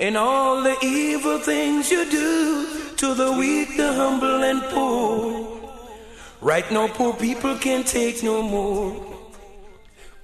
[0.00, 5.60] And all the evil things you do to the weak, the humble, and poor.
[6.40, 8.96] Right now, poor people can't take no more.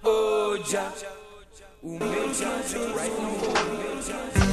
[0.03, 0.91] Oh, Jah,
[1.83, 4.46] right now?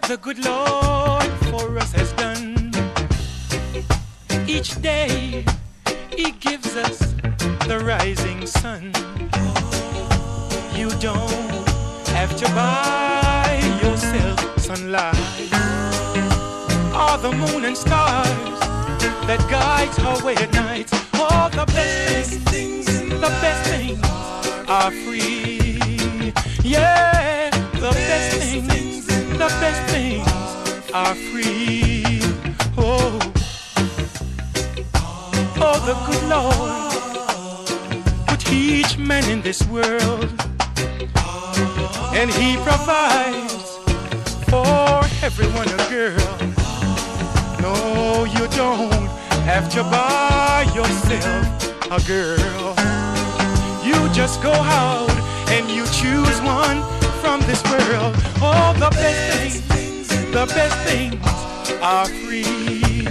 [0.00, 2.72] What the good Lord for us has done.
[4.46, 5.44] Each day,
[6.16, 6.98] He gives us
[7.66, 8.92] the rising sun.
[10.74, 11.68] You don't
[12.08, 15.14] have to buy yourself sunlight
[16.94, 18.60] or the moon and stars
[19.26, 20.92] that guides our way at night.
[21.14, 24.00] All the best things, the best things
[24.68, 26.32] are free.
[26.62, 28.79] Yeah, the best things,
[29.40, 30.28] the best things
[30.92, 32.20] are free.
[32.76, 33.18] Oh,
[35.56, 36.90] oh, the good Lord
[38.26, 40.28] put each man in this world,
[42.12, 43.78] and He provides
[44.50, 46.36] for everyone a girl.
[47.62, 49.08] No, you don't
[49.48, 51.46] have to buy yourself
[51.90, 52.74] a girl.
[53.86, 55.08] You just go out
[55.48, 58.14] and you choose one from this world.
[58.42, 61.24] All the best things, the best things
[61.82, 63.06] are free.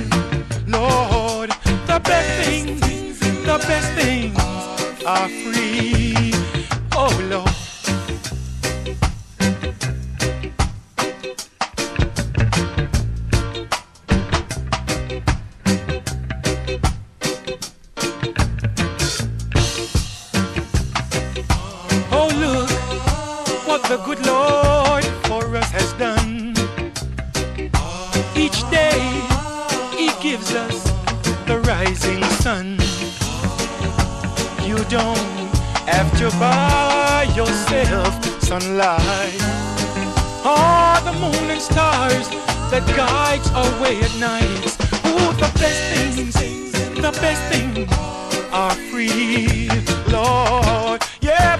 [0.67, 1.49] Lord,
[1.87, 4.37] the best things, the best things
[5.05, 6.33] are free.
[6.93, 7.48] Oh Lord.
[23.89, 26.53] The good Lord for us has done.
[28.35, 29.01] Each day,
[29.97, 30.83] He gives us
[31.47, 32.77] the rising sun.
[34.63, 35.33] You don't
[35.89, 38.13] have to buy yourself
[38.43, 39.41] sunlight
[40.45, 42.29] or the moon and stars
[42.69, 44.77] that guides our way at night.
[45.05, 46.35] Oh, the best things,
[46.93, 47.91] the best things
[48.51, 49.67] are free,
[50.11, 51.01] Lord.
[51.21, 51.57] Yeah,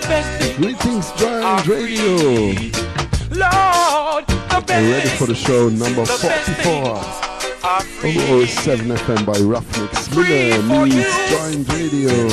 [0.00, 2.16] Greetings, Giant Radio.
[3.30, 6.96] Lord, the best Are ready for the show number the 44
[7.64, 8.18] are free.
[8.30, 11.28] on 07 FM by Roughneck Smiller for means you.
[11.30, 12.28] Giant Radio.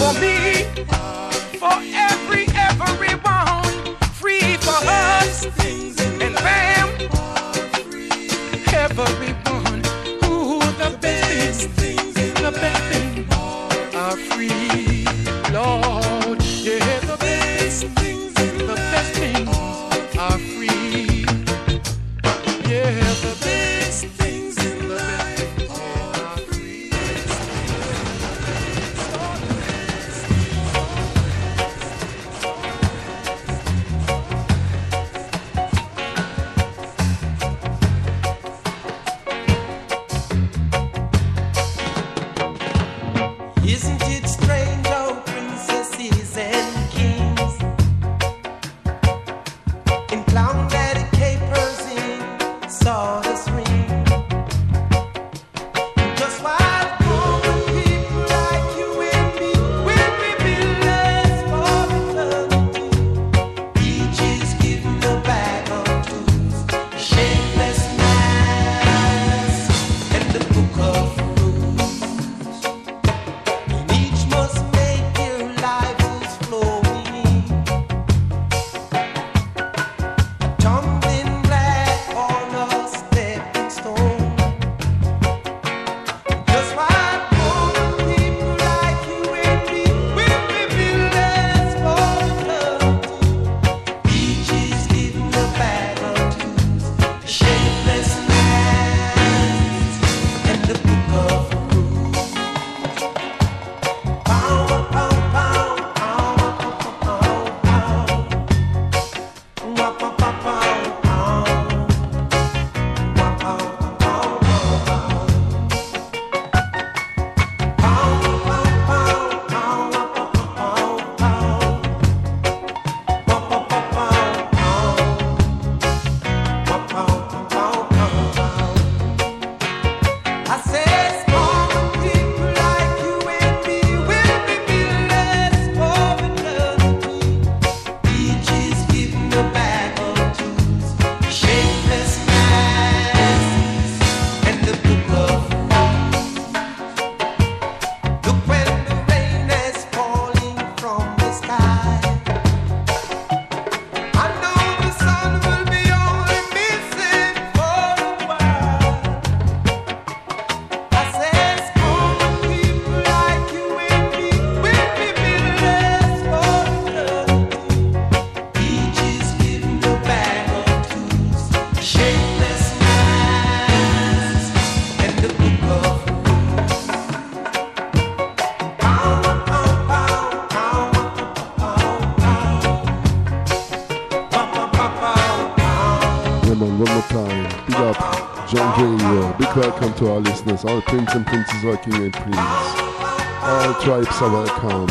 [190.45, 192.37] Listeners, all princes and princesses working in Prince.
[192.37, 194.87] All tribes are welcome.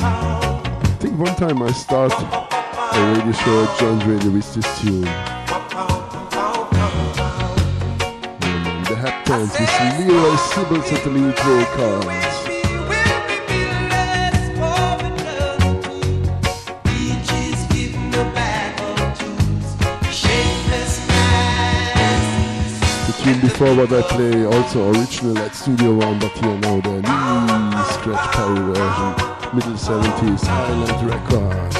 [0.00, 5.02] I think one time I start a radio show at John Radio with this tune.
[8.84, 12.39] The Heptones with Leroy Sibbles at the
[23.60, 28.58] what I play, also original at Studio One, but here now the Lee Scratch Perry
[28.72, 31.79] version, middle 70s Island Records.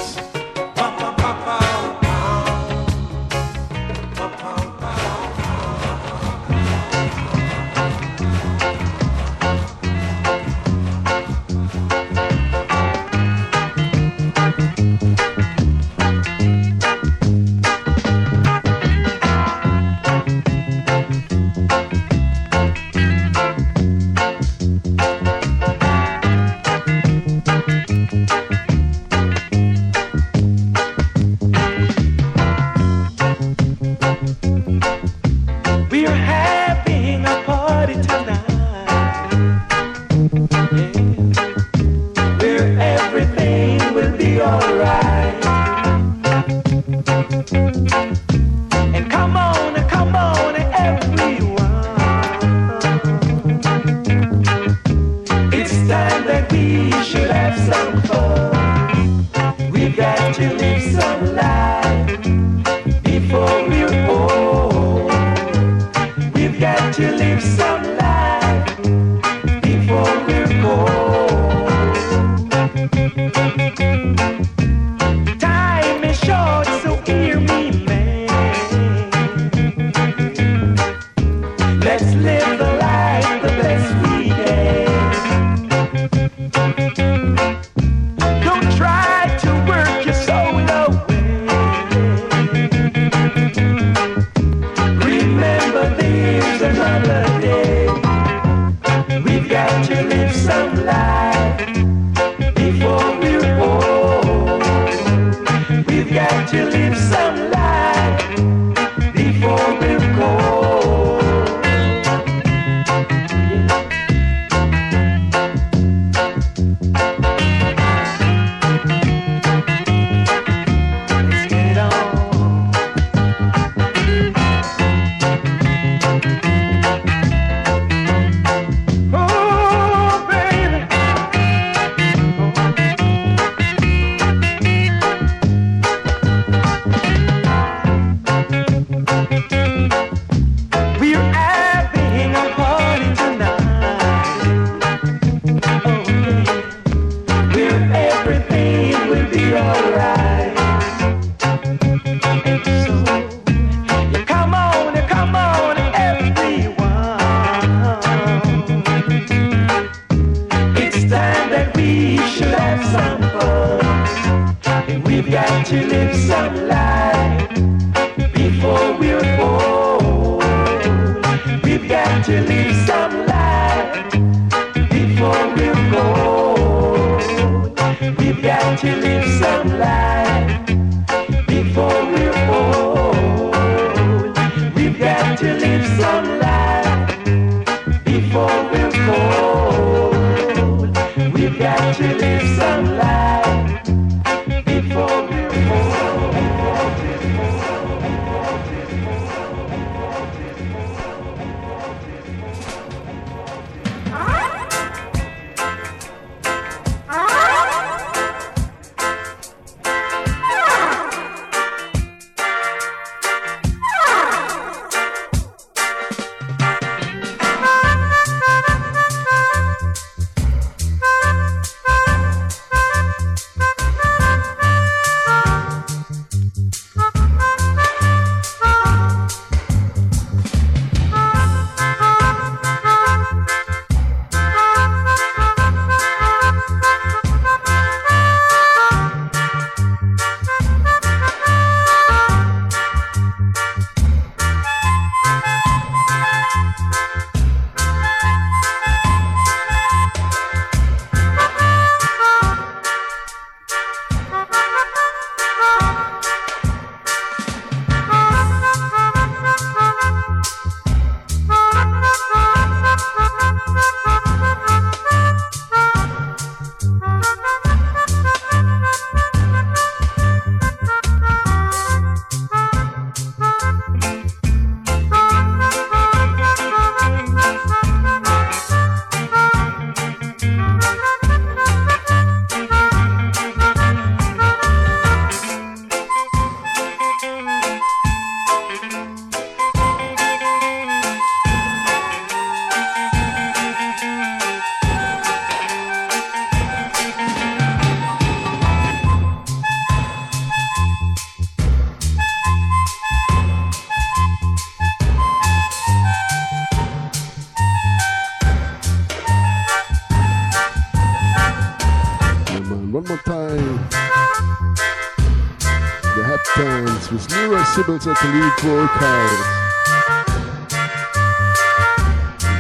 [318.01, 319.41] At the lead vocals.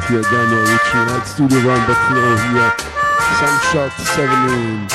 [0.06, 2.72] Here again, reaching out Studio One, but flow here.
[3.40, 4.92] Sunshot 7 inch.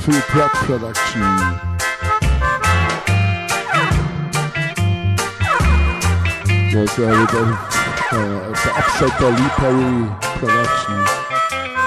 [0.00, 1.20] Phil Pratt production.
[6.78, 7.48] Also, we got
[8.10, 10.98] uh, the Upsetter Perry production.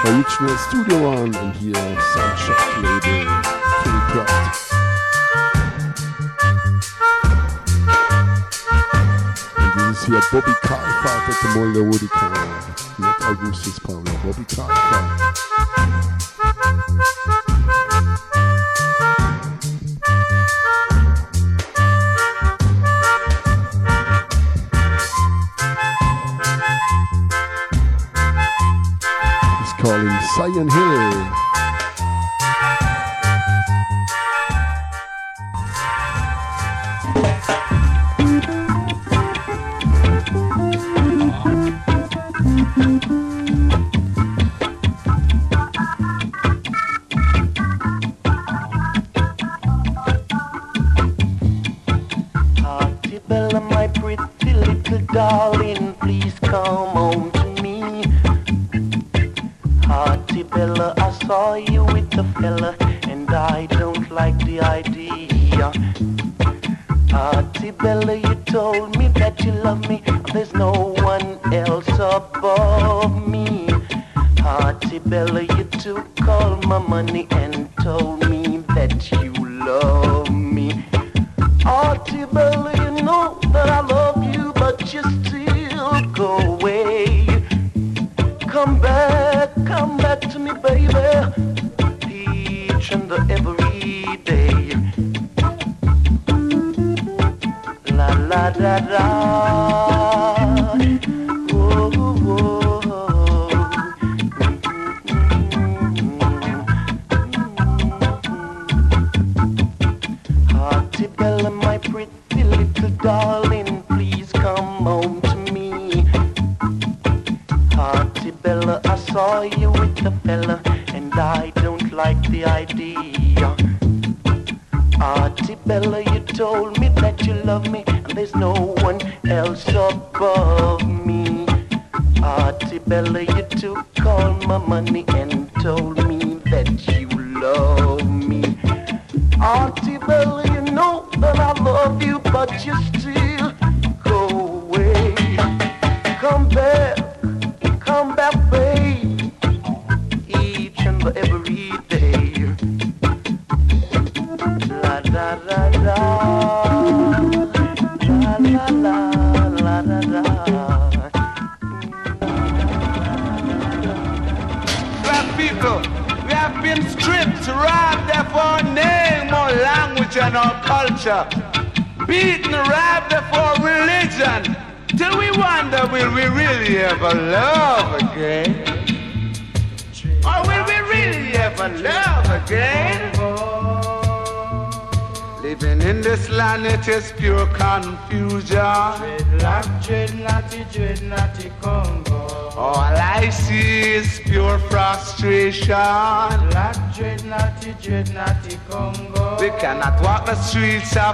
[0.06, 3.26] Original Studio One and here Sunshot label
[3.82, 4.61] King Pratt.
[10.06, 12.74] Here Bobby Kalphat at the Mulder Woody Canal.
[12.98, 15.32] Not Augustus Pablo, Bobby Kalphat.
[29.78, 31.41] calling Zion Hill.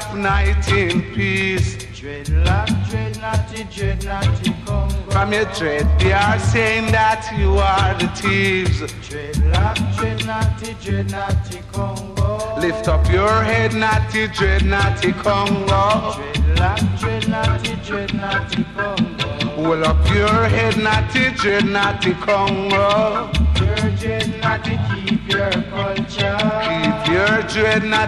[0.07, 1.77] Of night in peace.
[1.99, 5.11] Dreadlock, dreadnoughty, dreadnoughty Congo.
[5.11, 8.81] From your dread, they are saying that you are the thieves.
[9.09, 12.61] Dreadlock, dreadnoughty, dreadnoughty Congo.
[12.61, 15.85] Lift up your head, naughty, dreadnoughty Congo.
[16.15, 19.29] Dreadlock, dreadnoughty, dreadnoughty Congo.
[19.57, 23.31] Hold up your head, naughty, dreadnoughty Congo.
[23.59, 26.39] Your dreadnoughty, keep your culture.
[26.69, 27.43] Keep your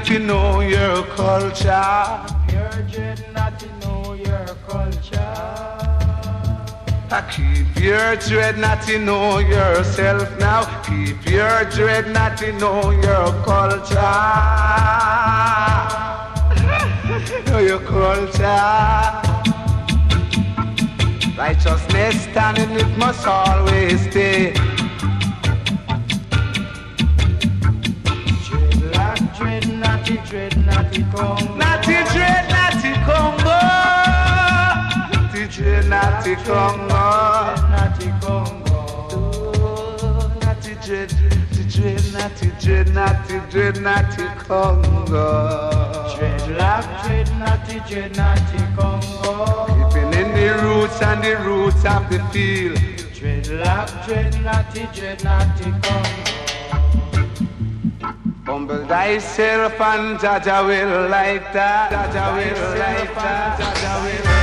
[0.05, 2.21] to know your culture.
[2.53, 2.71] Your
[3.59, 5.71] to know your culture.
[7.13, 10.83] I Keep your to know yourself now.
[10.83, 14.17] Keep your to know your culture.
[17.51, 19.21] know your culture.
[21.37, 24.70] Righteousness standing, it must always stay.
[30.11, 31.55] Naughty, dread, naughty Congo.
[31.55, 33.59] Naughty, dread, naughty Congo.
[35.15, 37.05] Naughty, dread, naughty Congo.
[37.71, 38.79] Naughty Congo.
[40.41, 45.71] Naughty, dread, naughty, Dread natty, dread natty, dread natty Congo.
[46.17, 49.67] Dreadlock, dread natty, dread natty Congo.
[49.69, 52.79] Keeping in the roots and the roots of the field.
[53.15, 56.50] Dreadlock, dread natty, dread natty Congo.
[58.51, 61.09] Humble thyself and Jaja will
[61.53, 61.93] that.
[61.93, 62.75] Jaja will
[63.15, 63.61] that.
[63.61, 64.40] Jaja will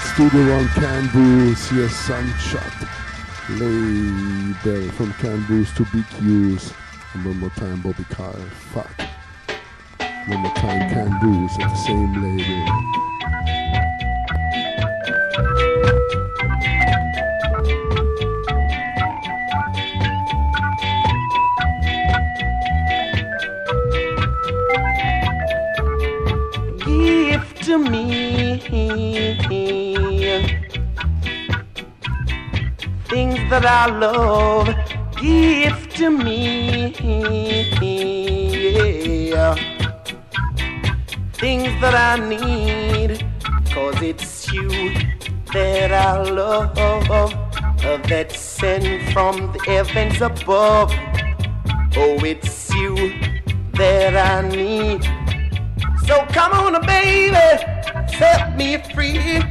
[0.00, 2.88] studio on Canboo's, yes, Sunshot
[3.50, 5.86] label from Canboo's to
[6.20, 6.72] Use.
[7.14, 8.34] And one more time, Bobby Carr,
[8.72, 8.90] fuck.
[10.28, 13.07] One more time, Canboo's at the same label.
[33.90, 34.68] Love.
[35.20, 36.94] Give to me
[39.30, 39.56] yeah.
[41.34, 43.26] things that I need.
[43.72, 44.70] Cause it's you
[45.52, 46.78] that I love.
[47.10, 50.92] uh, That's sent from the heavens above.
[51.96, 52.96] Oh, it's you
[53.74, 55.04] that I need.
[56.06, 57.36] So come on, baby,
[58.18, 59.42] set me free.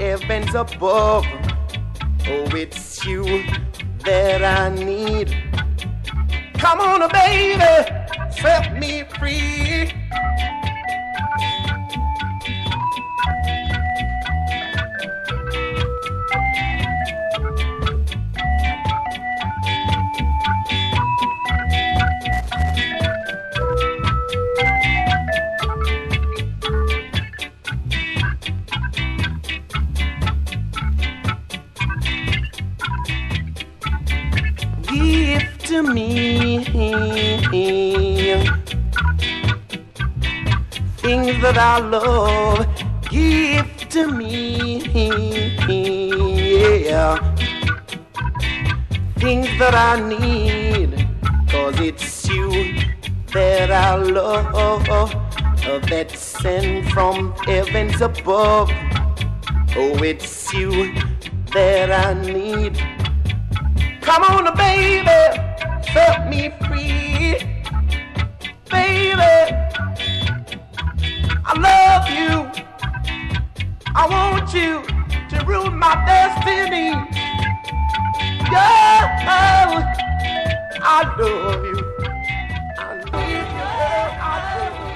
[0.00, 1.39] Heavens above.
[41.52, 42.66] That I love.
[43.10, 44.78] Give to me,
[46.86, 47.16] yeah.
[49.16, 51.08] Things that I need,
[51.48, 52.50] cause it's you
[53.32, 55.10] that I love.
[55.90, 58.70] that sent from heavens above.
[59.76, 60.94] Oh, it's you
[61.52, 62.78] that I need.
[64.02, 65.20] Come on, baby,
[65.92, 66.79] set me free.
[74.54, 74.82] You
[75.28, 76.90] to rule my destiny.
[78.50, 79.06] Girl,
[80.82, 81.90] I love you.
[84.80, 84.89] your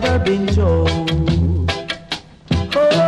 [0.00, 1.70] never been told.
[2.74, 3.07] Oh.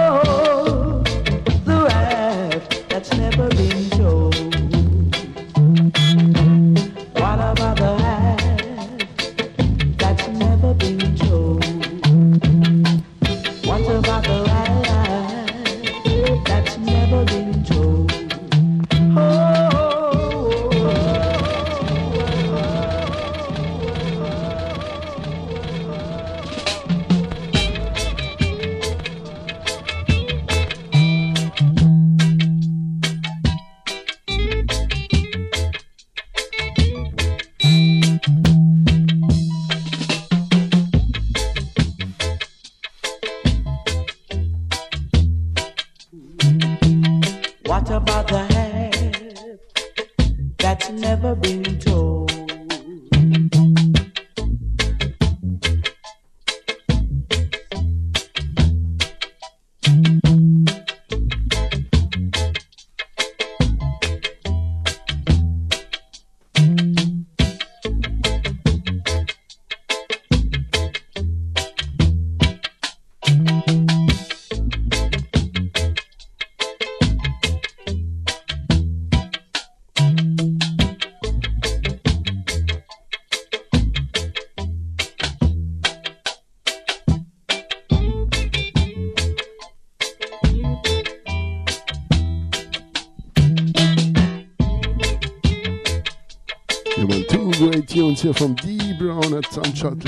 [99.51, 99.99] Sunshot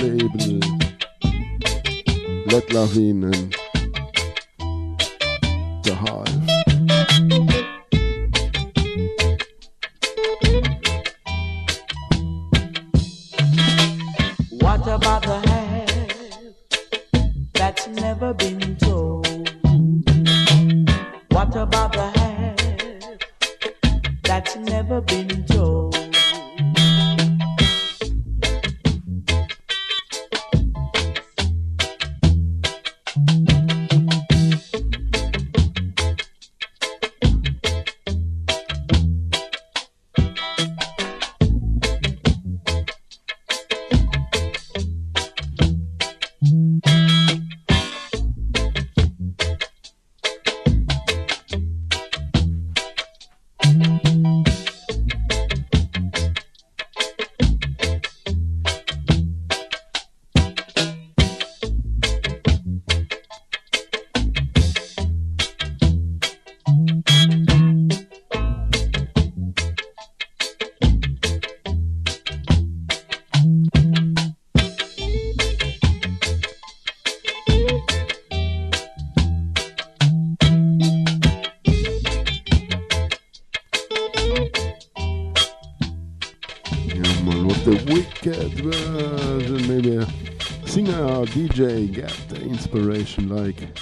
[91.52, 93.78] DJ get the inspiration like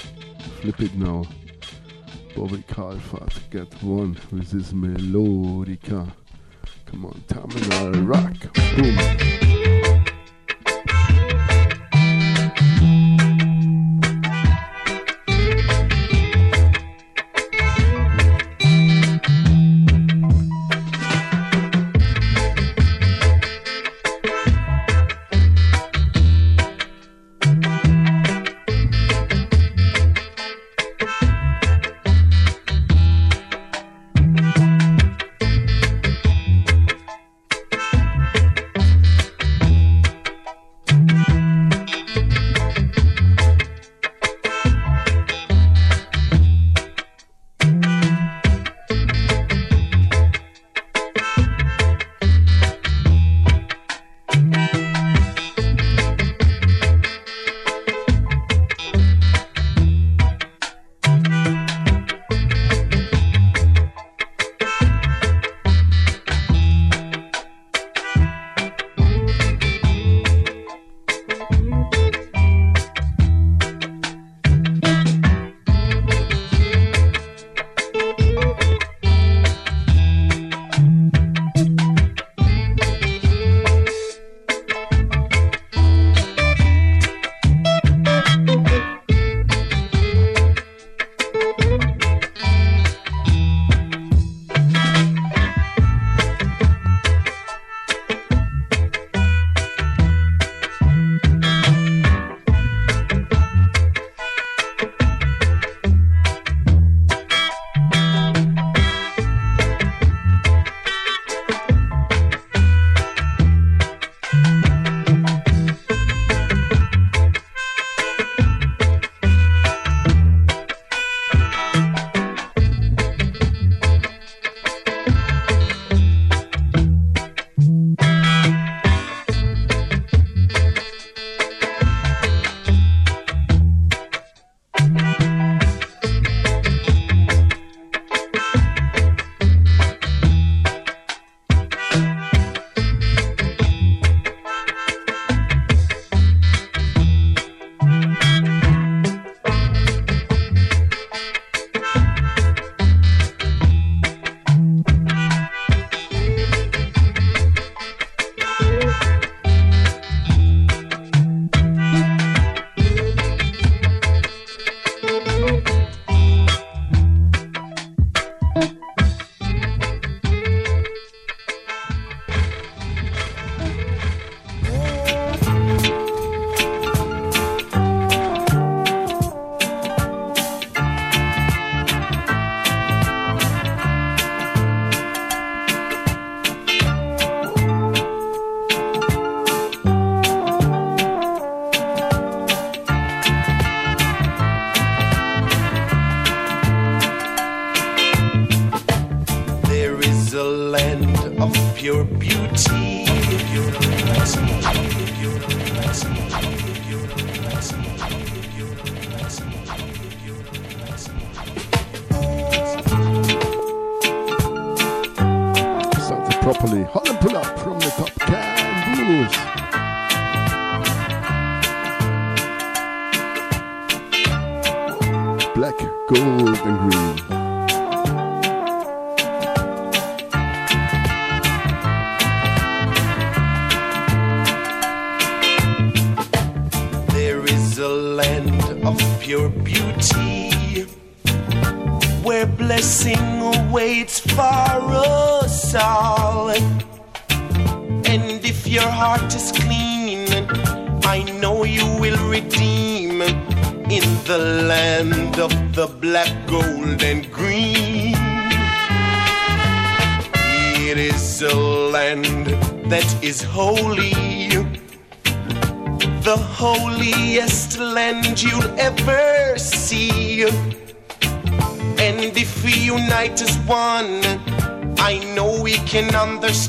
[0.60, 1.22] Flip It Now.
[2.34, 6.10] Bobby Kalphat get one with this melodica.
[6.86, 8.34] Come on, terminal rock.
[8.76, 9.39] Boom.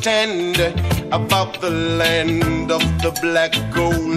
[0.08, 0.60] Understand
[1.14, 4.11] about the land of the black, gold,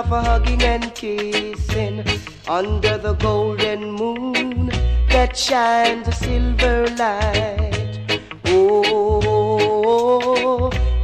[0.00, 2.02] of hugging and kissing
[2.48, 4.68] under the golden moon
[5.10, 8.22] that shines a silver light.
[8.46, 9.60] Oh,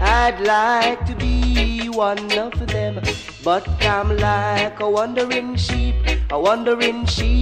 [0.00, 3.02] I'd like to be one of them,
[3.44, 5.96] but I'm like a wandering sheep,
[6.30, 7.35] a wandering sheep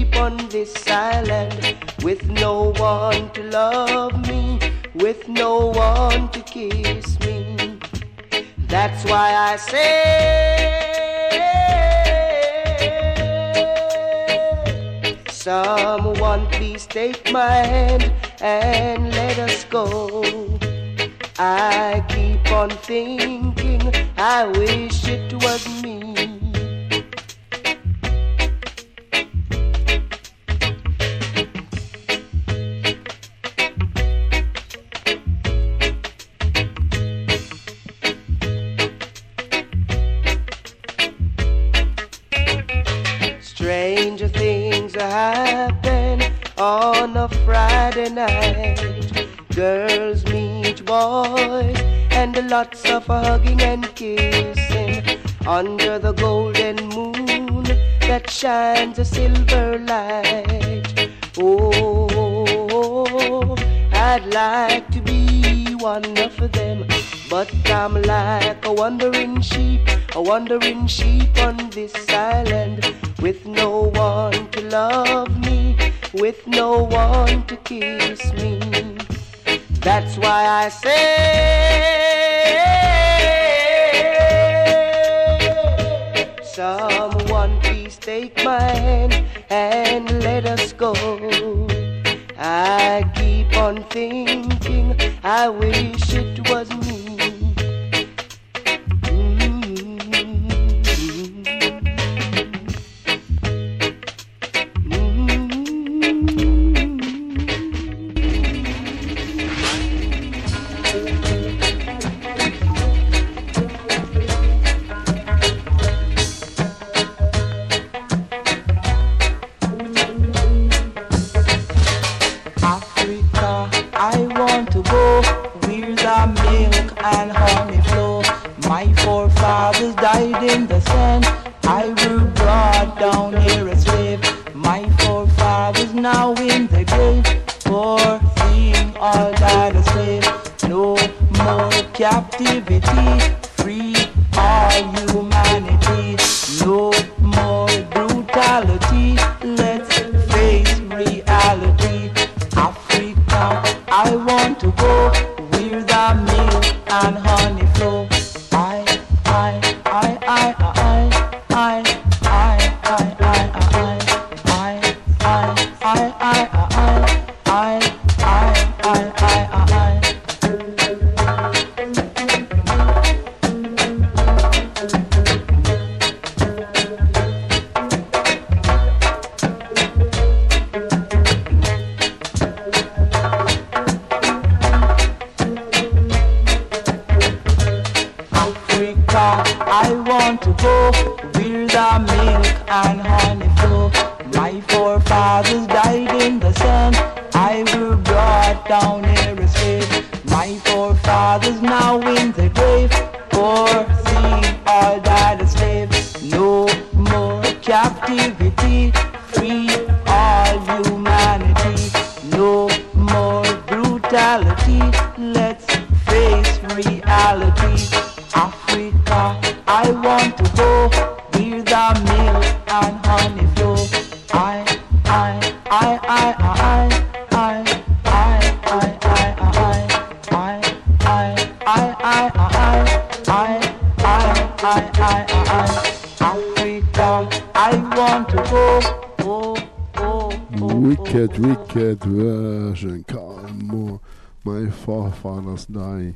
[241.75, 243.05] wicked, version.
[243.05, 244.01] Calmo.
[244.45, 246.15] My forefathers die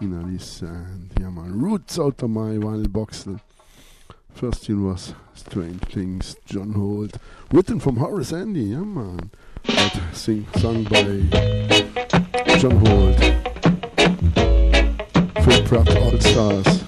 [0.00, 1.10] in this sand.
[1.18, 1.60] Yeah, man.
[1.60, 3.40] Roots out of my wild boxel.
[4.34, 7.16] First tune was Strange Things, John Holt.
[7.52, 9.30] Written from Horace Andy, yeah, man.
[9.64, 11.02] But sing, sung by
[12.58, 13.18] John Holt.
[15.44, 16.81] Phil Pratt All Stars.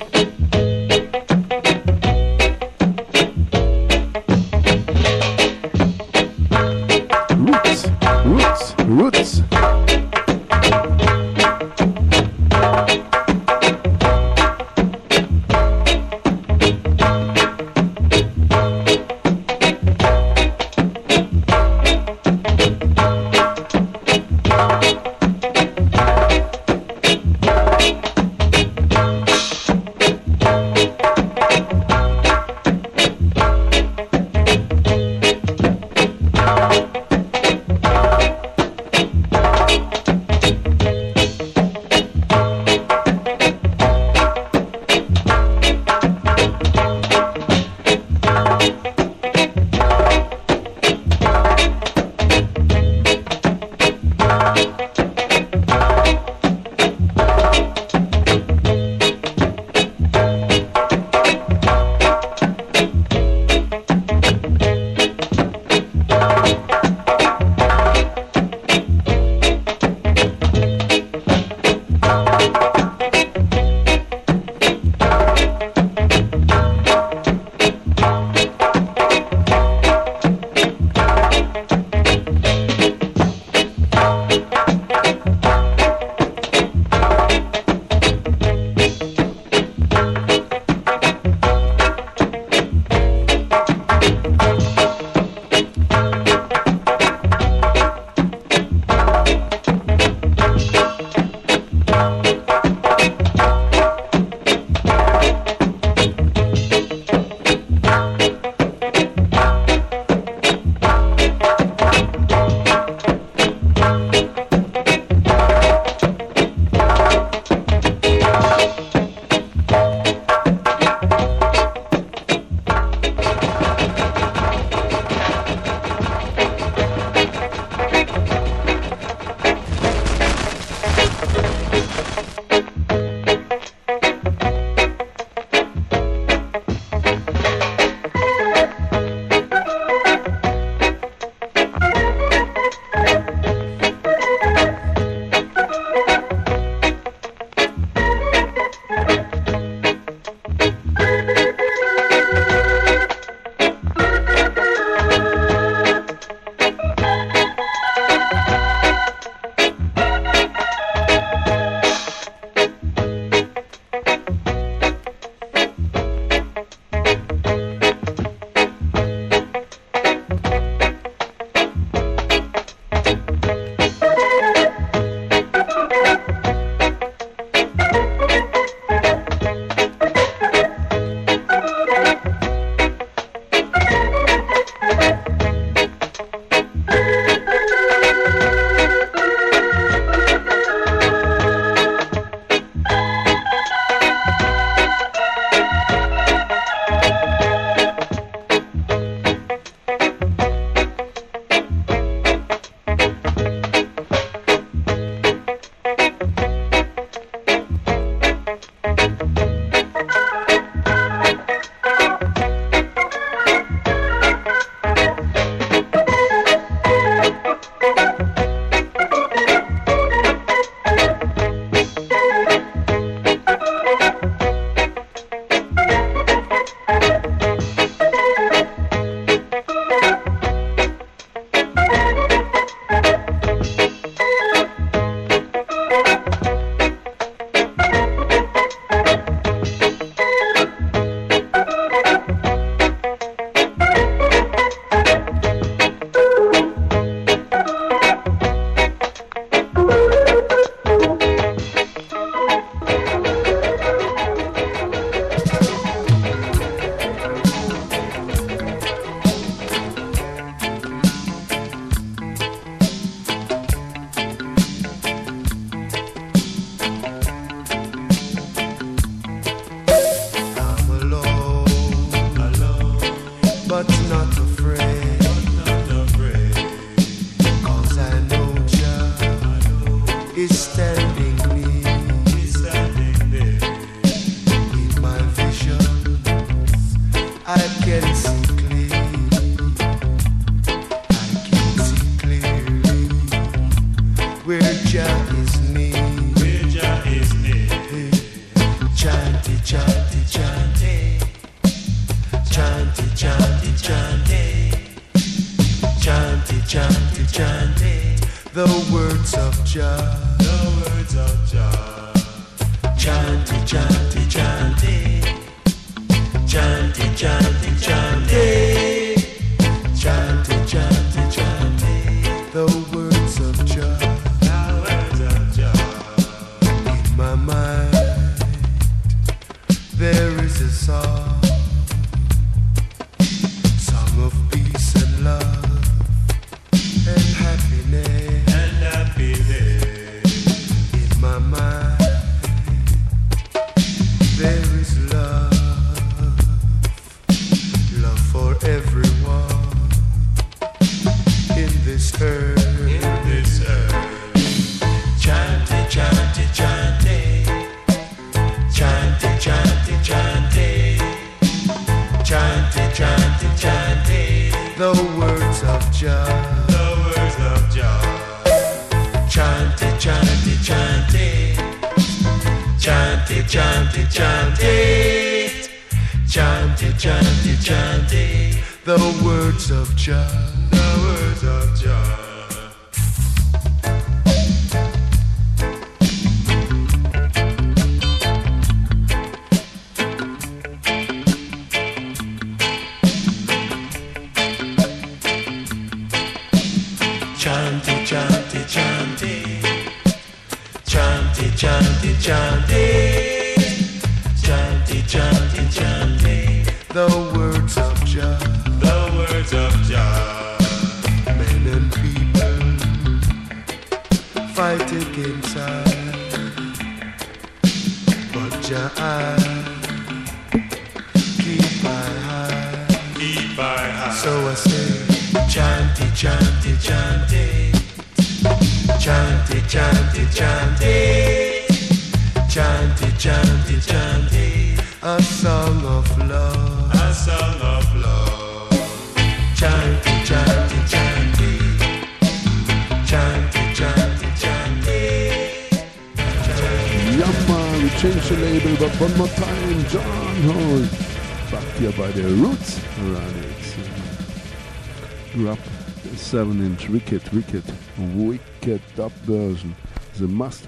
[456.34, 457.62] 7 inch wicked, wicked,
[457.96, 459.72] wicked dub version.
[460.16, 460.66] The must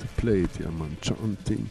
[0.00, 0.96] to play it, yeah, man.
[1.02, 1.70] Chanting,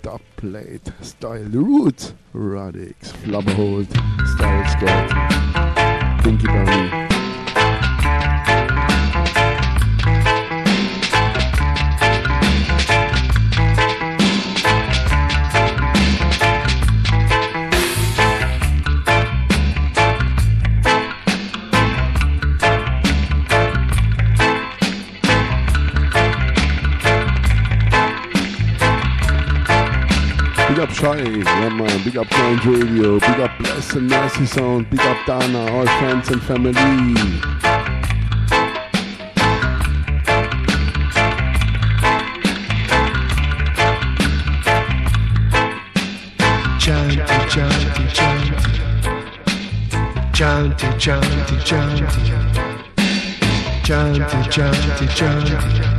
[0.00, 3.90] dub plate, style, Roots Radics, Flubberhold,
[4.34, 5.19] Style Scott,
[30.80, 35.00] up Shy, yeah man, big up Grind Radio, big up Bless and Nasty Sound, big
[35.00, 36.72] up Dana, all friends and family.
[46.78, 47.16] Chanty,
[47.50, 48.54] chanty, chanty.
[50.32, 52.06] Chanty, chanty, chanty.
[53.84, 55.89] Chanty, chanty, chanty.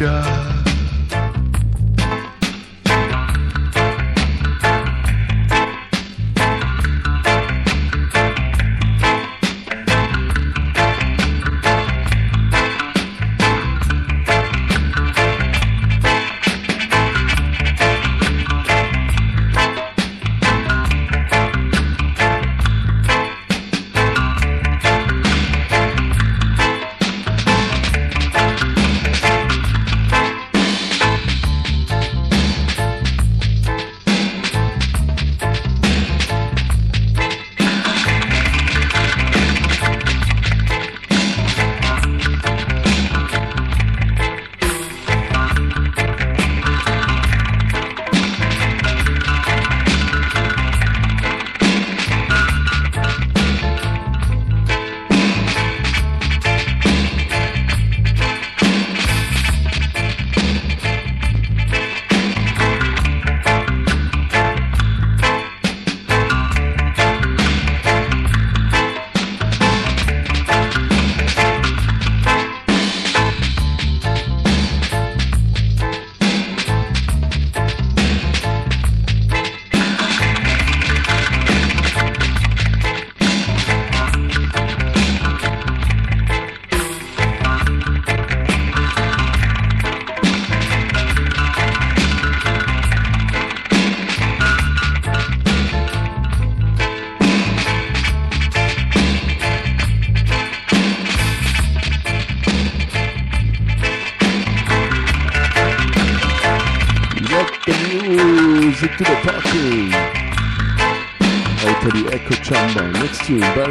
[0.00, 0.53] Words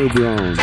[0.03, 0.62] Full blown.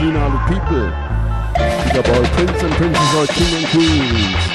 [0.00, 0.90] Clean alle People.
[1.84, 4.49] Dieser Ball, Prince und Princess are King and Queens.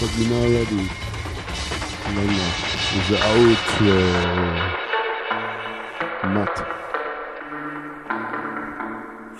[0.00, 0.88] But you know already.
[2.06, 2.48] Remember,
[2.96, 4.00] it's the outro.
[4.16, 4.80] Uh,
[6.32, 6.56] Matt.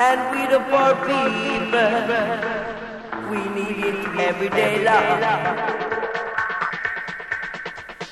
[0.00, 1.96] And we the poor people,
[3.30, 5.20] we need it everyday love.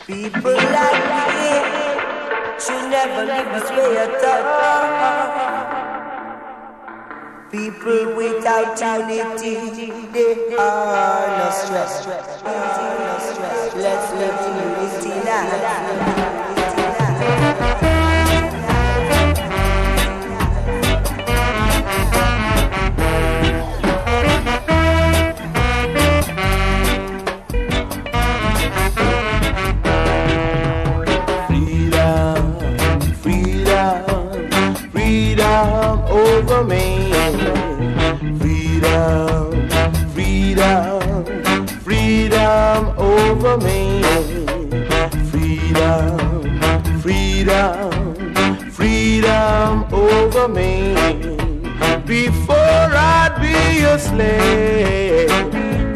[0.06, 1.52] People like me
[2.58, 5.47] should never live this way at all.
[7.50, 8.76] People without
[9.42, 12.06] unity, they are no stress.
[13.74, 16.27] Let's live in unity now.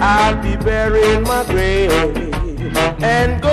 [0.01, 1.91] I'll be buried my grave
[3.03, 3.51] and go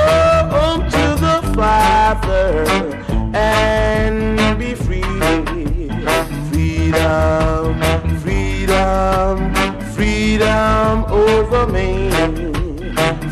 [0.52, 2.66] home to the Father
[3.36, 5.02] and be free.
[6.52, 7.80] Freedom,
[8.20, 9.54] freedom,
[9.94, 12.12] freedom over me.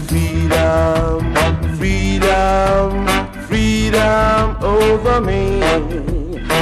[0.07, 1.35] Freedom,
[1.77, 3.07] freedom,
[3.47, 5.59] freedom over me.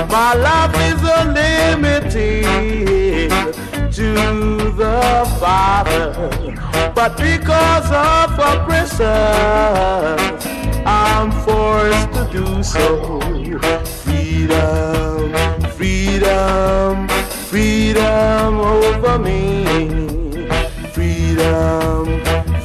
[0.10, 2.95] My life is unlimited
[4.96, 6.14] the Father,
[6.94, 9.06] but because of oppression,
[10.86, 13.20] I'm forced to do so.
[14.04, 15.34] Freedom,
[15.80, 17.08] freedom,
[17.50, 19.44] freedom over me.
[20.94, 22.04] Freedom,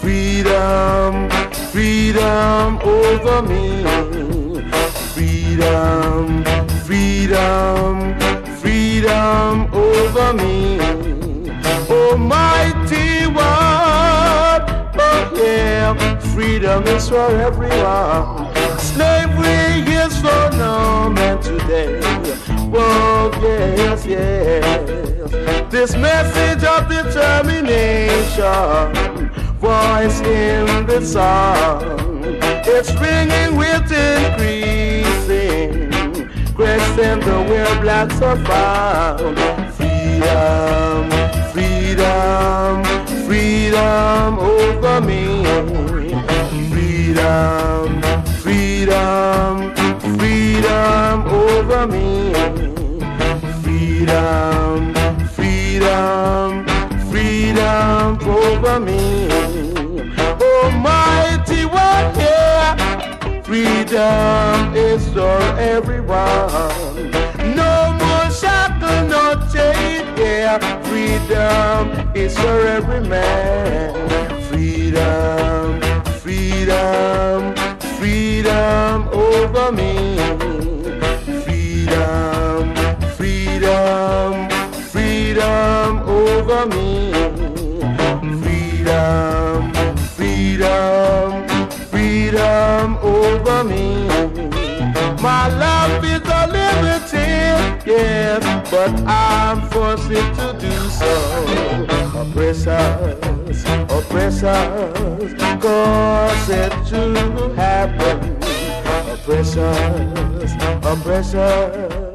[0.02, 1.30] freedom,
[1.72, 3.99] freedom over me.
[16.60, 18.52] Freedom is for everyone.
[18.78, 21.98] Slavery is for no man today.
[22.74, 24.62] Oh yes, yes.
[25.70, 28.92] This message of determination,
[29.58, 31.98] voice in the song,
[32.66, 35.90] it's ringing with increasing.
[36.54, 39.38] Crescent where blacks are found.
[39.76, 41.08] Freedom,
[41.54, 42.84] freedom,
[43.26, 45.20] freedom over me.
[47.20, 48.00] Freedom,
[48.40, 49.74] freedom,
[50.16, 52.32] freedom over me.
[53.62, 54.94] Freedom,
[55.28, 56.66] freedom,
[57.10, 59.28] freedom over me.
[60.40, 63.42] Almighty one, yeah.
[63.42, 67.10] Freedom is for everyone.
[67.54, 70.58] No more shackle, no chain, yeah.
[70.84, 73.92] Freedom is for every man.
[74.48, 75.79] Freedom,
[76.70, 77.54] freedom,
[77.98, 80.16] freedom over me.
[81.42, 82.74] Freedom,
[83.16, 84.48] freedom,
[84.92, 87.12] freedom over me.
[88.42, 89.72] Freedom,
[90.16, 91.48] freedom,
[91.90, 94.06] freedom over me.
[95.20, 97.30] My love is a liberty,
[97.90, 101.99] yes, but I'm forced to do so.
[102.30, 108.36] Oppressors, oppressors, cause it to happen.
[109.10, 110.52] Oppressors,
[110.84, 112.09] oppressors.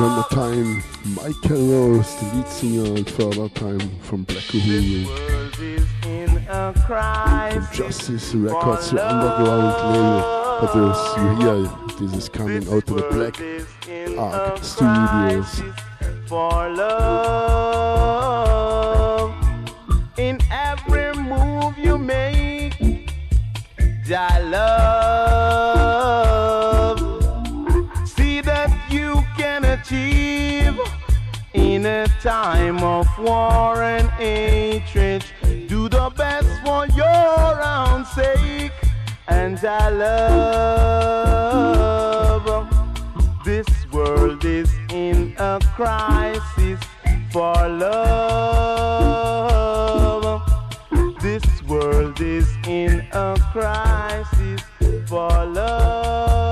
[0.00, 0.82] Remember time,
[1.14, 5.04] Michael Rose, the lead singer and further time from Black Uhuru.
[5.04, 7.76] world is in a crisis.
[7.76, 10.22] Justice Records, the underground label.
[10.62, 11.68] But there's, you hear,
[11.98, 13.38] this is coming out to the Black
[14.18, 15.62] Ark Studios.
[16.26, 17.60] for love.
[20.16, 22.72] In every move you make,
[24.10, 26.29] I love.
[29.92, 35.24] in a time of war and hatred.
[35.66, 38.72] Do the best for your own sake,
[39.26, 41.10] and I love.
[43.44, 46.78] This world is in a crisis
[47.32, 48.70] for love.
[51.20, 54.60] This world is in a crisis
[55.08, 56.49] for love.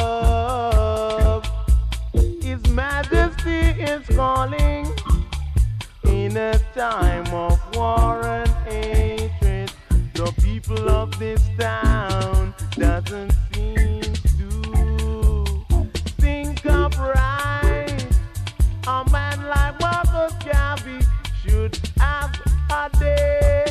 [3.88, 4.86] is calling
[6.04, 9.72] in a time of war and hatred.
[10.12, 14.02] The people of this town doesn't seem
[14.36, 15.64] to
[16.20, 18.06] think of upright.
[18.86, 21.00] A man like Mother Gabby
[21.42, 22.34] should have
[22.70, 23.67] a day.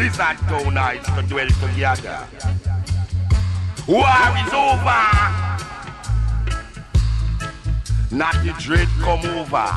[0.00, 2.26] Lizard Townites to dwell together.
[3.86, 4.06] War
[4.40, 5.02] is over.
[8.10, 9.68] Not the dread come over.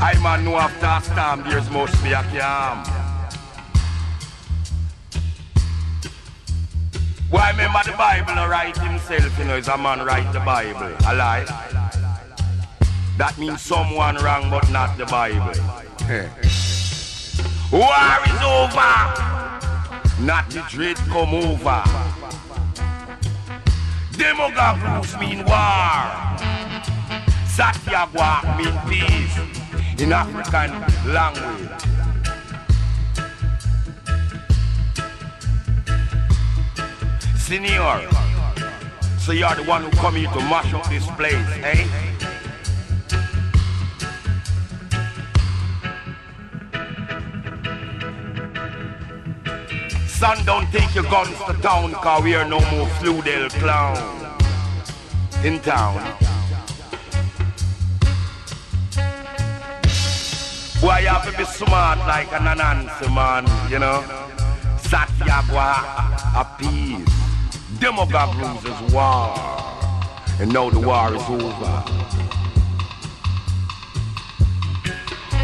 [0.00, 2.84] I man know after a storm there's must be a calm.
[7.28, 10.94] Why remember the Bible write himself, you know, is a man write the Bible.
[11.08, 11.59] A lie.
[13.20, 15.44] That means someone wrong but not the Bible.
[17.70, 18.96] War is over.
[20.24, 21.84] Not the dread come over.
[24.16, 26.00] Demographics mean war.
[27.44, 29.36] Satyagwa mean peace
[30.00, 30.80] in African
[31.12, 31.84] language.
[37.36, 38.08] Senior,
[39.18, 41.99] so you're the one who come here to mash up this place, eh?
[50.20, 53.96] Son, don't take your guns to town, cause we are no more Fludel clown
[55.42, 55.96] in town.
[60.78, 64.04] Boy, you have to be smart like an Anansi man, you know.
[64.90, 65.70] Satyagwa
[66.36, 67.08] a peace.
[67.78, 69.34] Demogab is war.
[70.38, 71.82] And now the war is over.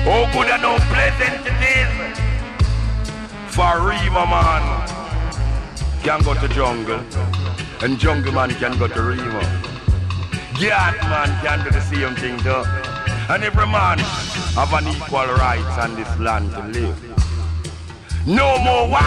[0.05, 2.26] Oh, good and no pleasant it is.
[3.57, 4.87] For Rema man
[6.03, 7.01] can go to jungle.
[7.81, 9.41] And jungle man can go to Rema.
[10.61, 12.63] Gat man can do the same thing too.
[13.33, 17.01] And every man have an equal rights on this land to live.
[18.27, 19.01] No more war.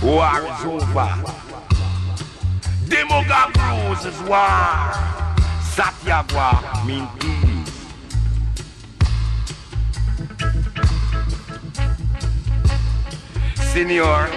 [0.00, 1.10] War is over.
[2.86, 4.94] Demogab rules is war.
[5.74, 7.08] Satyagwa mean
[13.72, 14.28] Senior,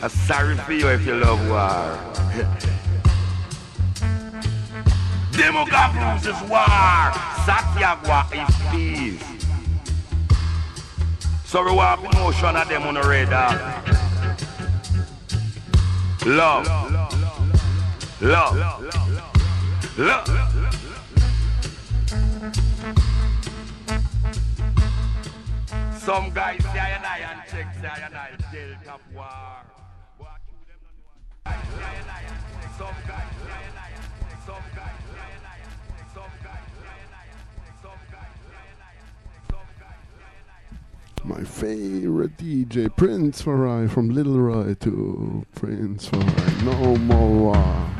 [0.00, 1.98] I'm sorry for you if you love war.
[5.32, 6.64] Demogab is war.
[7.42, 9.24] Satyagwa is peace.
[11.44, 13.82] So we in motion of them on the radar.
[16.24, 16.66] Love.
[18.20, 18.56] Love.
[19.98, 20.55] Love.
[26.06, 28.30] Some guys say and I and check say and I
[29.12, 29.26] war.
[30.22, 30.28] Some
[31.44, 32.22] guys say and I
[32.78, 33.90] some guys say and I
[34.46, 35.66] some guys say and I
[37.82, 37.98] some
[39.82, 46.06] guys say and I My favorite DJ, Prince Far I, from Little Roy to Prince
[46.06, 46.62] Far I.
[46.62, 47.95] No more war.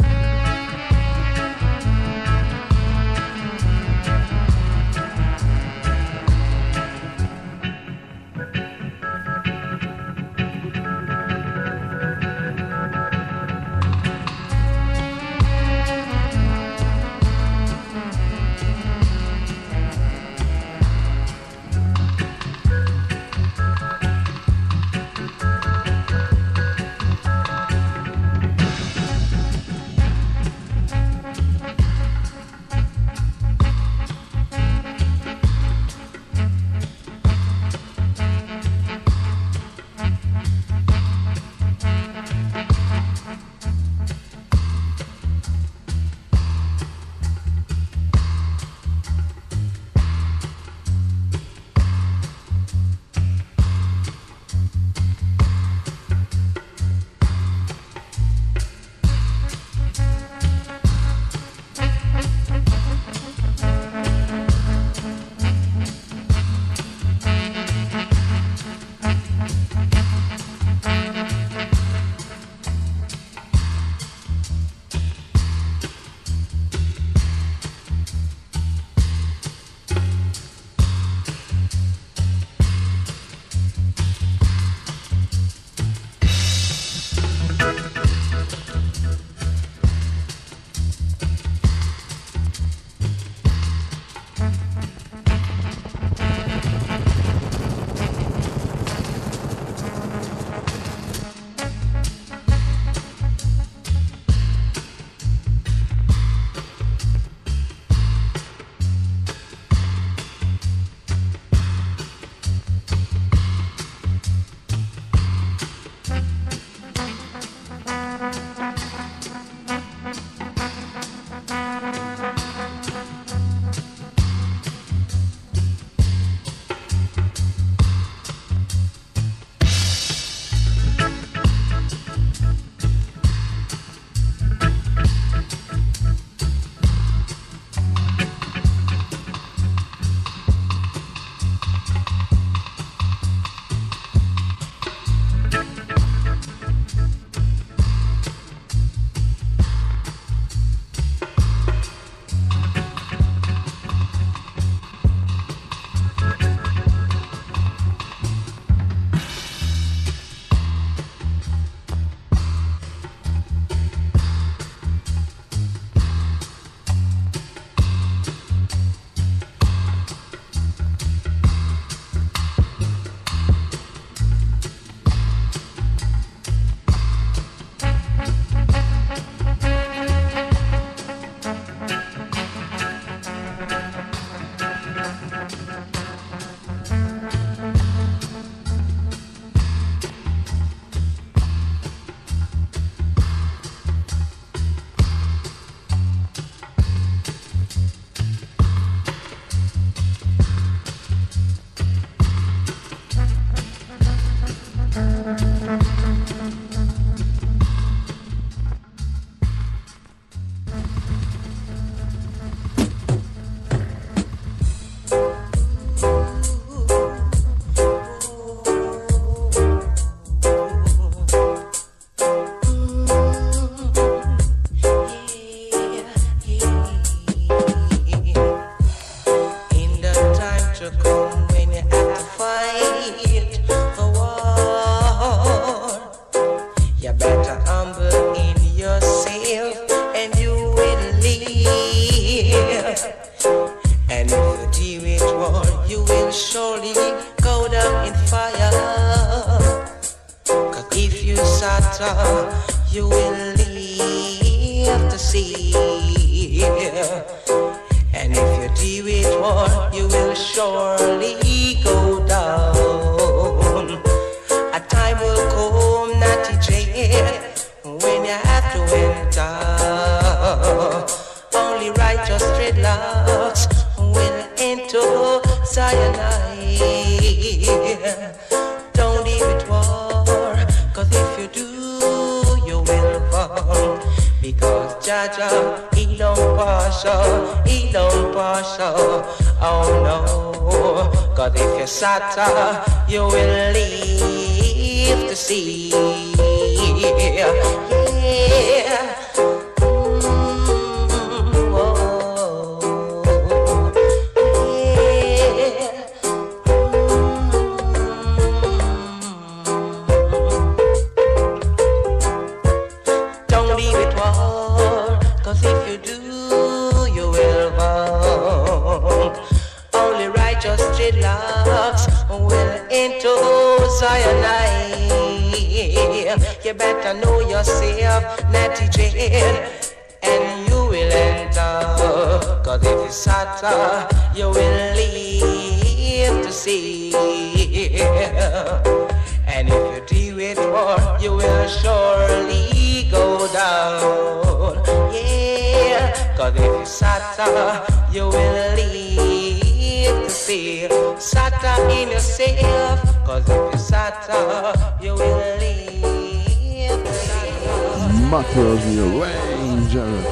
[358.37, 360.23] Matters New Ranger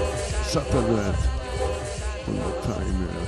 [0.43, 1.27] Satellite,
[2.29, 3.25] on the time uh,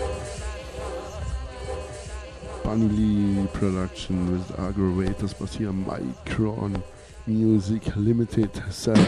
[2.63, 6.83] Bunny production with Aggrovators but here Micron
[7.27, 9.03] Music Limited 7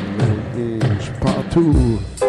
[0.57, 2.28] inch part 2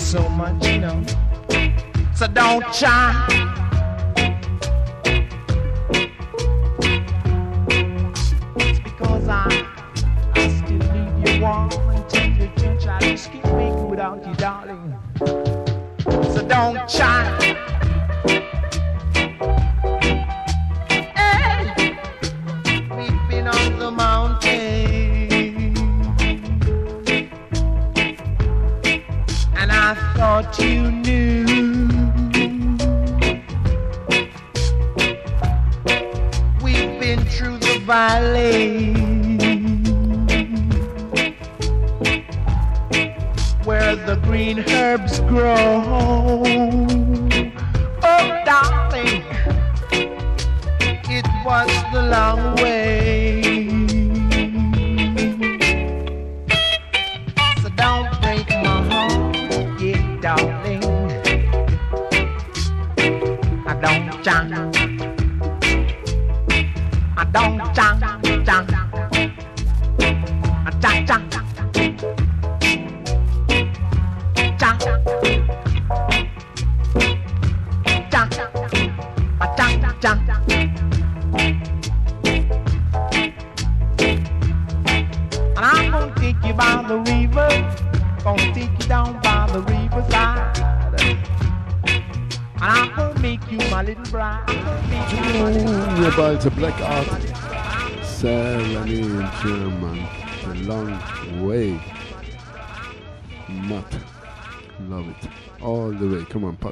[0.00, 1.02] so much, you know.
[2.14, 3.39] So don't try.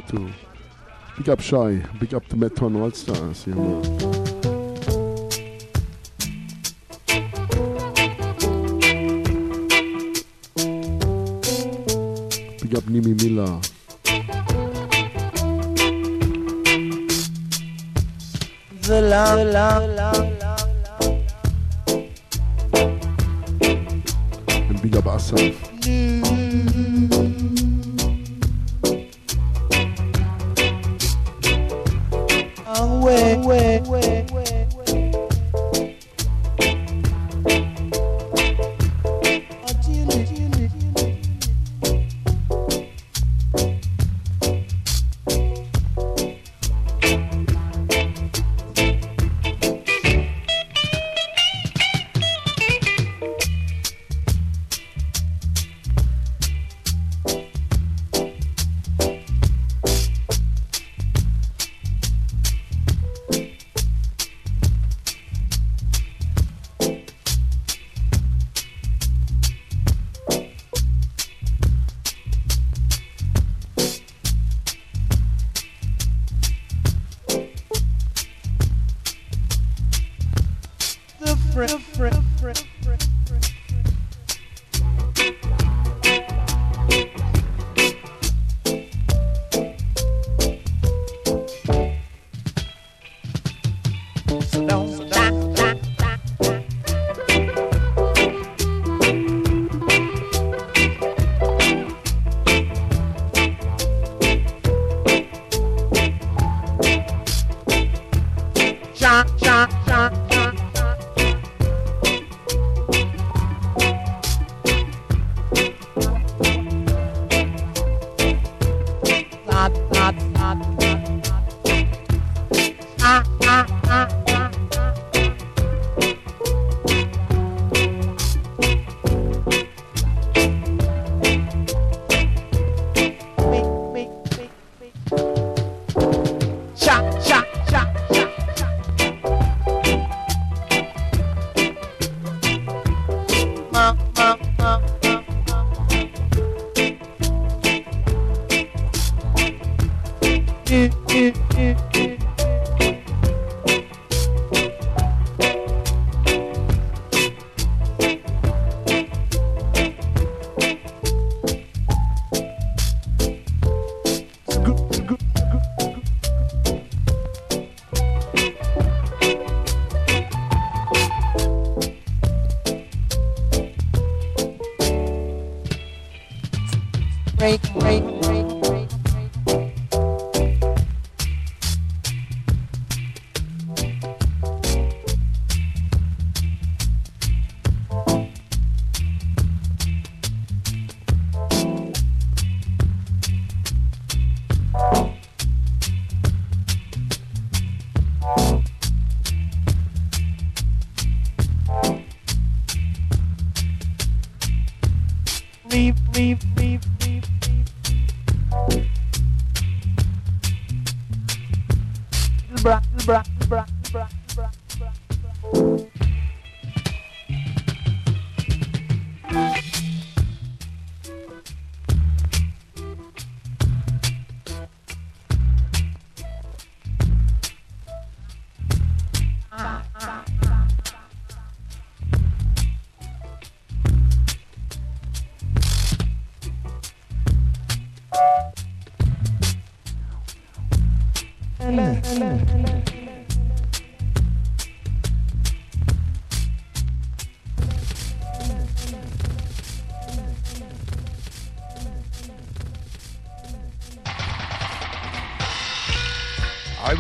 [0.00, 0.30] Tattoo.
[1.16, 4.17] Big up Shy, big up the Metron All Stars, yeah.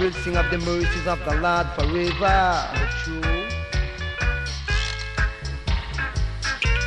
[0.08, 2.64] Will sing of the mercies of the Lord forever.
[3.02, 3.20] True.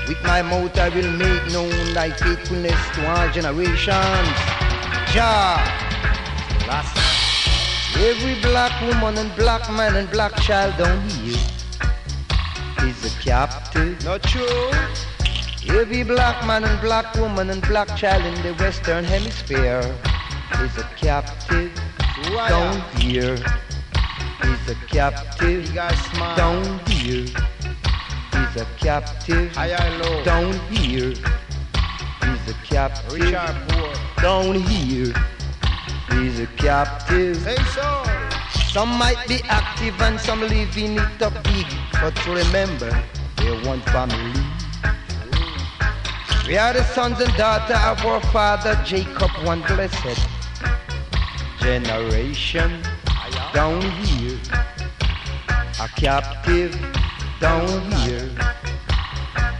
[0.07, 4.37] With my mouth I will make known thy faithfulness to all generations.
[5.13, 5.61] Jah,
[6.67, 6.97] last.
[7.97, 11.37] Every black woman and black man and black child down here
[12.87, 14.03] is a captive.
[14.03, 14.71] Not true.
[15.69, 19.83] Every black man and black woman and black child in the Western Hemisphere
[20.63, 21.80] is a captive
[22.31, 23.35] down here.
[24.41, 27.25] He's a captive down here.
[28.31, 31.13] He's a captive down here.
[32.23, 33.31] He's a captive
[34.17, 35.13] down here.
[36.09, 37.37] He's a captive.
[38.71, 43.03] Some might be active and some living it up big, but remember,
[43.37, 44.41] they're one family.
[46.47, 50.40] We are the sons and daughters of our father Jacob, one blessed
[51.61, 52.81] generation
[53.53, 54.39] down here,
[55.79, 56.73] a captive
[57.39, 58.29] down here,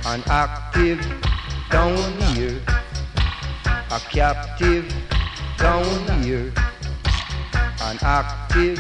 [0.07, 0.99] an active
[1.69, 2.60] down here,
[3.91, 4.91] a captive
[5.57, 6.52] down here,
[7.84, 8.80] an active.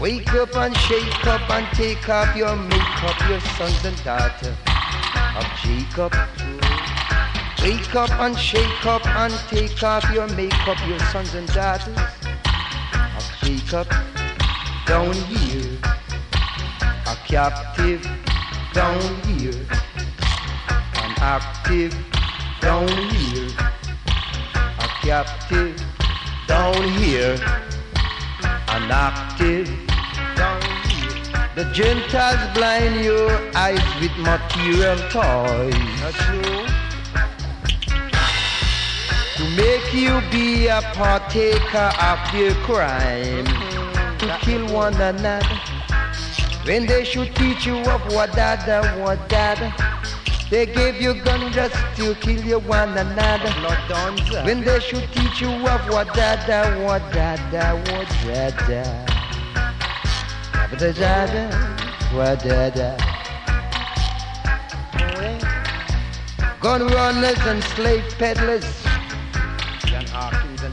[0.00, 4.56] Wake up and shake up and take off your makeup, your sons and daughters
[5.36, 6.43] of Jacob.
[7.64, 11.96] Wake up and shake up and take off your makeup, your sons and daughters
[13.16, 13.88] of Jacob.
[14.86, 15.78] Down here,
[17.06, 18.06] a captive.
[18.74, 19.66] Down here,
[21.00, 21.96] an active.
[22.60, 23.48] Down here,
[24.78, 25.82] a captive.
[26.46, 27.38] Down here,
[28.74, 29.68] an active.
[30.36, 30.60] Down
[30.90, 31.54] here.
[31.54, 35.72] The Gentiles blind your eyes with material toys.
[36.02, 36.73] That's true
[39.56, 43.46] make you be a partaker of their crime,
[44.18, 45.60] to kill one another.
[46.64, 48.64] When they should teach you of what that.
[50.50, 53.50] They gave you gun just to kill you one another.
[54.44, 56.46] When they should teach you of what that,
[56.80, 58.08] what that, what
[58.66, 59.10] that.
[60.52, 61.50] Abadajada,
[62.12, 62.96] wadada.
[66.60, 68.83] Gun runners and slave peddlers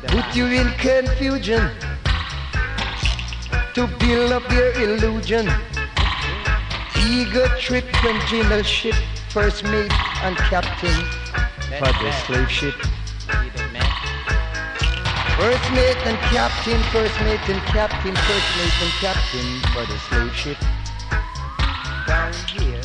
[0.08, 1.70] put you in confusion
[3.74, 5.50] to build up your illusion.
[7.08, 8.96] Ego trip and general ship,
[9.30, 9.92] first mate
[10.24, 11.06] and captain
[11.78, 12.76] for the slave ship.
[15.38, 20.36] First mate and captain, first mate and captain, first mate and captain for the slave
[20.36, 20.58] ship.
[22.08, 22.82] Down here,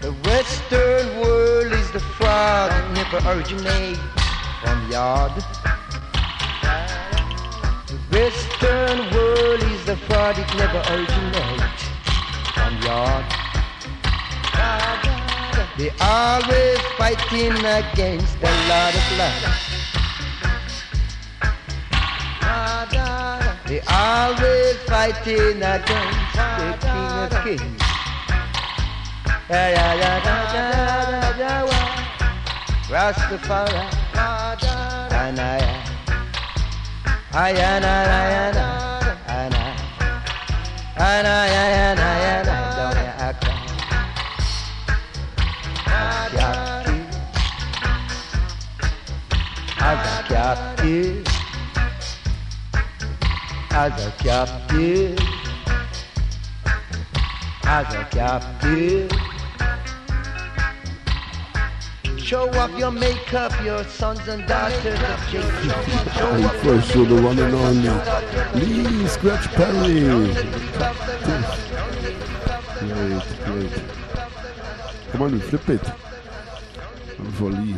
[0.00, 3.98] the western world is the fraud that never originate
[4.62, 5.32] from yard.
[8.10, 11.80] Western world is the fraud it never originate
[12.54, 13.24] from yard.
[15.78, 19.70] They always fighting against the lot of life.
[23.66, 27.82] They're always fighting against the King of Kings.
[32.90, 33.86] Rastafari.
[35.12, 35.89] And I,
[53.72, 55.18] As a captive,
[57.64, 59.29] as a captive,
[62.30, 66.12] Show off your makeup, your sons and daughters of Jacob.
[66.12, 67.88] Show And off your first show the one and only
[68.54, 70.30] Lee Scratch Perry.
[72.78, 73.72] Great, great.
[75.10, 75.84] Come on, we flip it.
[77.32, 77.74] For Lee.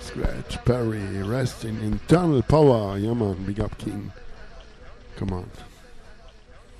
[0.00, 2.98] Scratch Perry, rest in internal power.
[2.98, 4.10] Yeah, man, big up King.
[5.14, 5.48] Come on.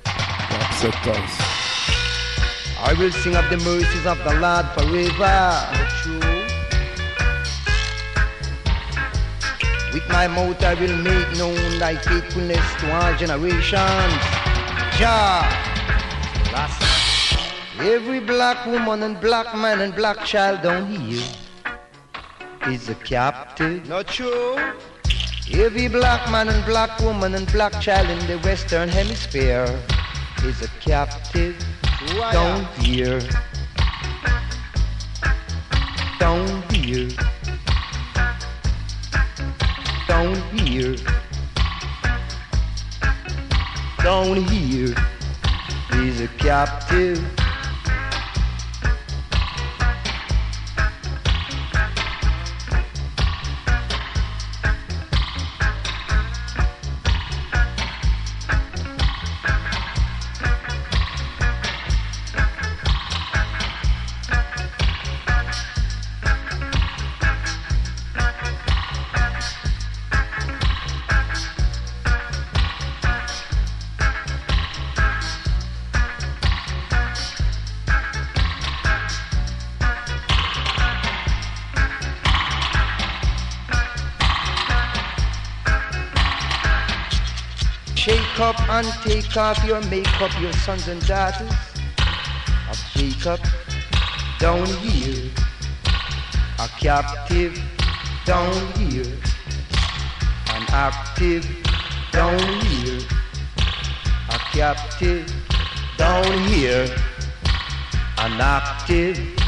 [0.05, 1.31] Upsetters.
[2.81, 6.32] I will sing of the mercies of the Lord forever.
[9.93, 14.23] With my mouth I will make known thy faithfulness to all generations.
[14.97, 15.45] Jah,
[16.53, 16.83] last.
[17.79, 21.23] Every black woman and black man and black child down here
[22.69, 23.87] is a captive.
[23.89, 24.57] Not true.
[25.53, 29.67] Every black man and black woman and black child in the Western Hemisphere
[30.45, 31.57] is a captive.
[32.33, 33.21] Down here.
[36.19, 37.11] Down here.
[40.13, 40.95] Down here.
[44.05, 44.95] Down here
[45.93, 47.42] is a captive.
[88.83, 91.53] Shake take off your makeup, your sons and daughters
[92.69, 93.39] of Jacob.
[94.41, 95.31] Down here,
[96.59, 97.63] a captive.
[98.25, 99.05] Down here,
[100.49, 101.47] an active.
[102.11, 103.01] Down here,
[104.31, 105.33] a captive.
[105.97, 106.89] Down here,
[108.19, 109.42] an active.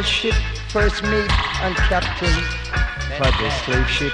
[0.00, 0.34] And ship,
[0.70, 2.32] first mate and captain
[3.18, 4.12] for the slave ship.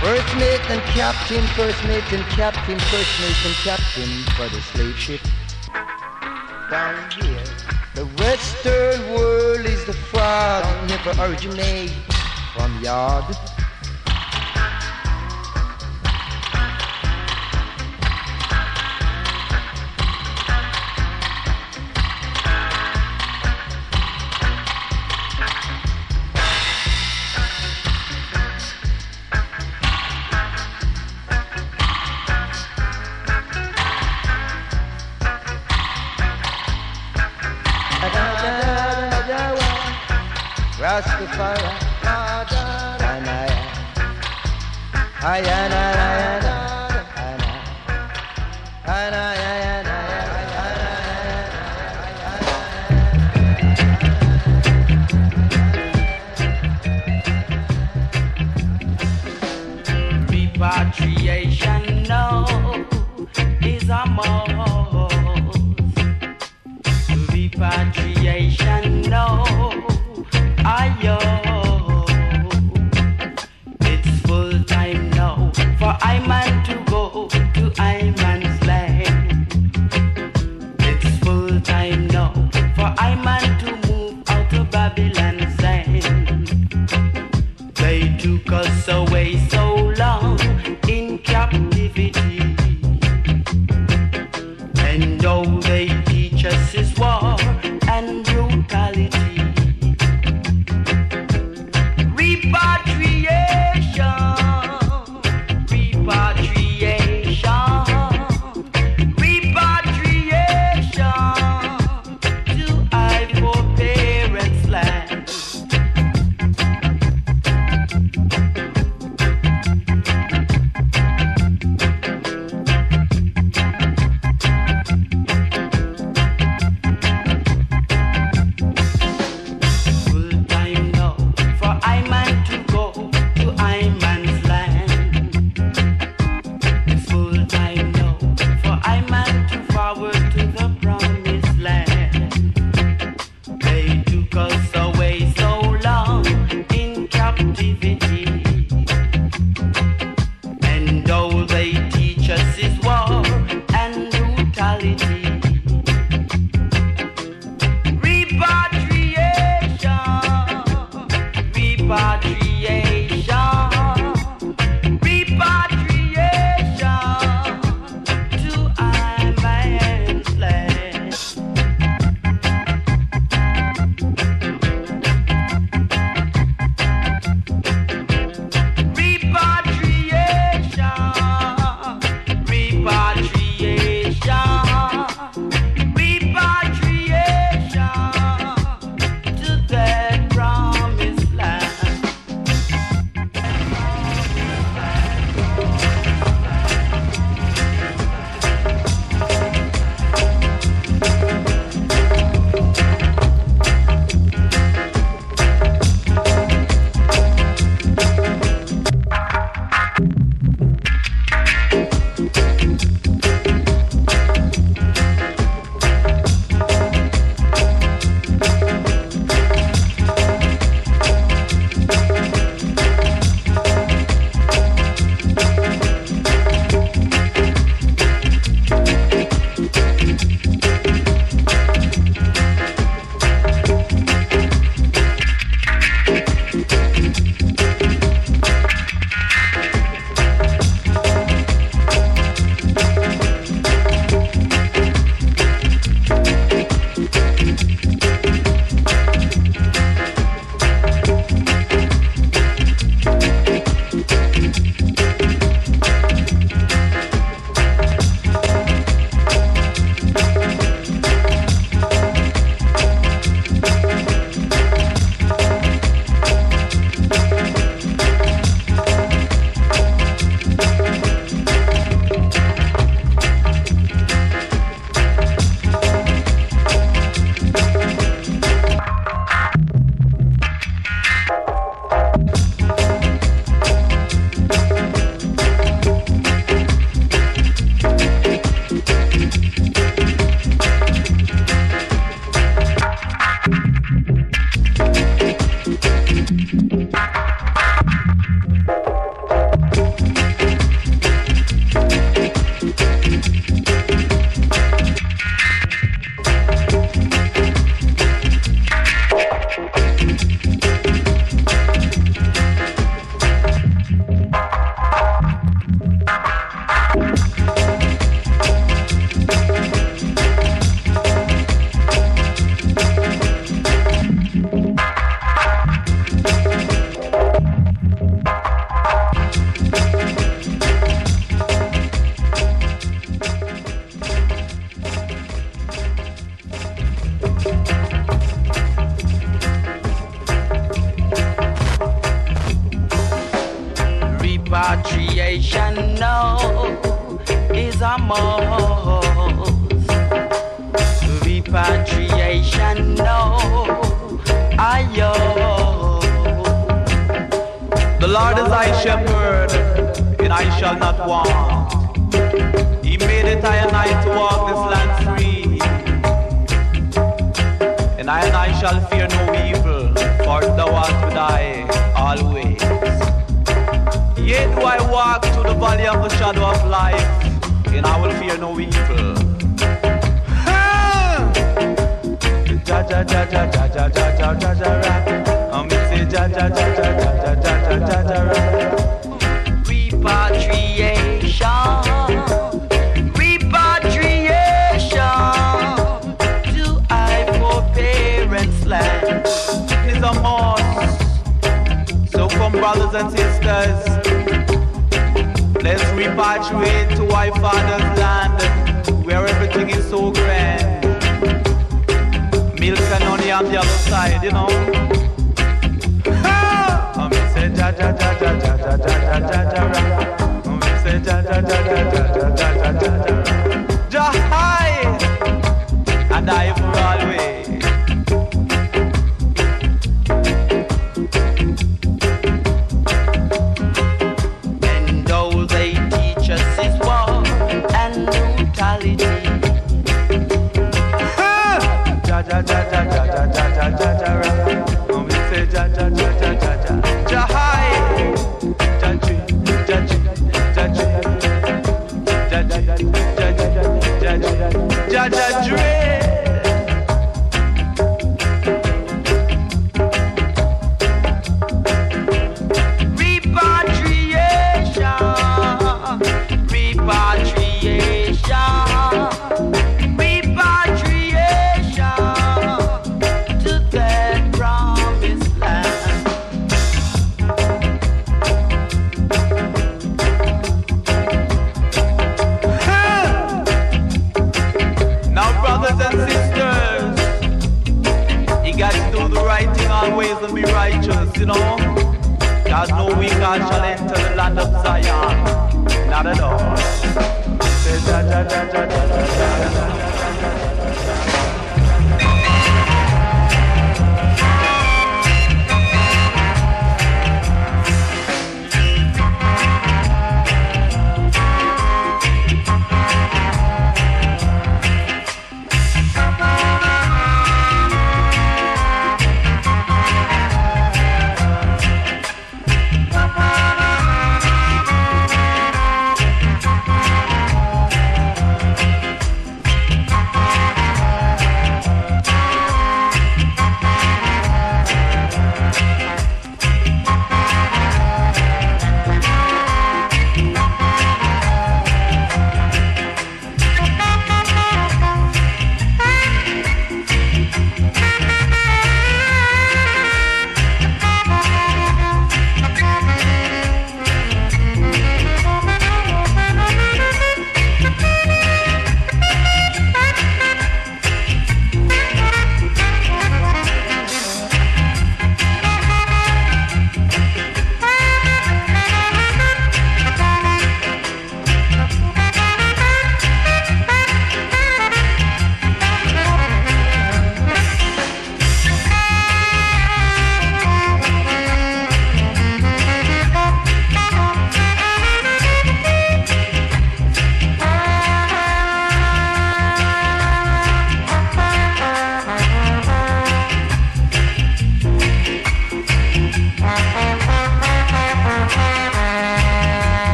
[0.00, 4.96] First mate and captain, first mate and captain, first mate and captain for the slave
[4.96, 5.20] ship.
[6.70, 7.42] Down here,
[7.96, 11.90] the western world is the fraud never originate
[12.54, 13.24] from yard.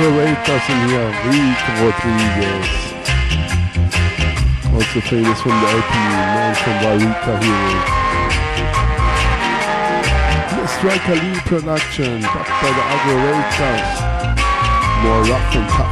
[0.00, 2.68] Rareta singing Vi kommer Rodriguez.
[4.74, 7.84] Also famous from the opening, man from Varuka Heroes.
[10.56, 13.16] The Striker Lee production, backed by the Agro
[15.02, 15.66] More rough from.
[15.68, 15.89] tough.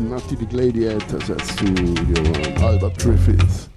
[0.00, 3.67] Natty the Gladiators, that's studio one, Albert Griffith.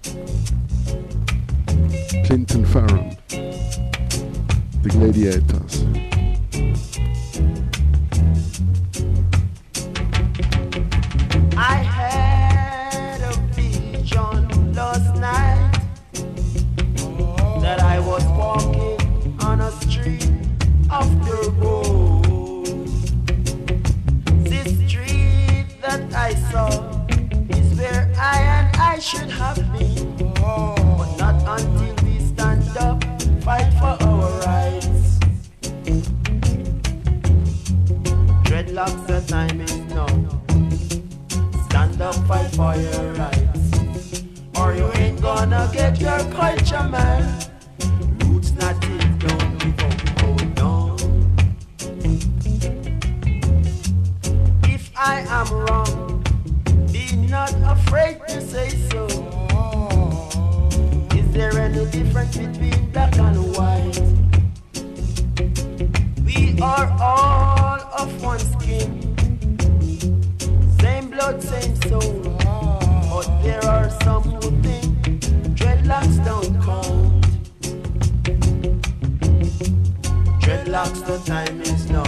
[81.12, 82.04] the time is now.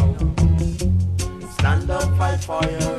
[1.58, 2.93] Stand up, fight for your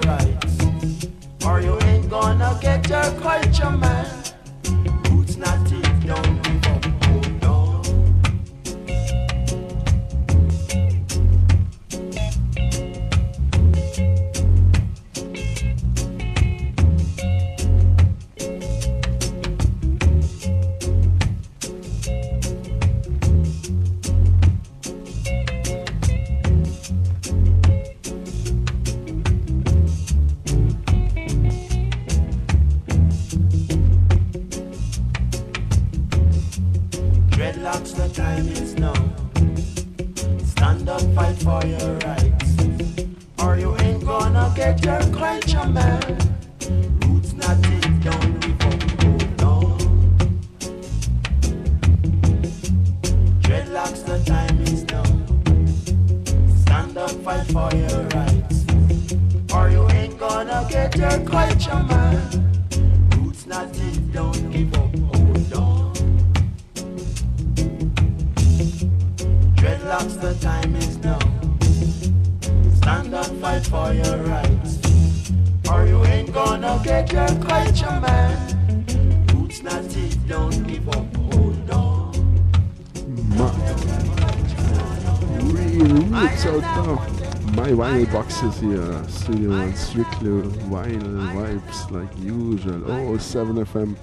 [88.44, 90.28] is here, Studio One strictly
[90.68, 92.90] vinyl vibes like usual.
[92.90, 93.96] Oh, 7FM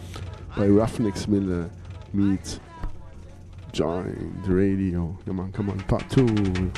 [0.58, 1.70] by Roughnecks Miller
[2.14, 2.60] meets
[3.72, 5.16] Giant Radio.
[5.26, 6.72] Come on, come on, part two.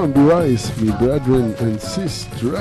[0.00, 2.56] Man, be wise, me brethren and sister,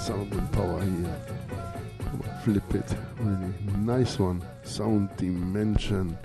[0.00, 1.16] sounding power here.
[2.44, 2.94] Flip it.
[3.18, 4.42] Really nice one.
[4.64, 6.16] Sound Dimension.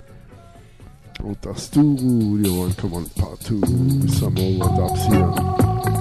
[1.24, 2.70] Out of studio.
[2.72, 3.60] Come on, part two.
[4.08, 5.95] Some more one ups here.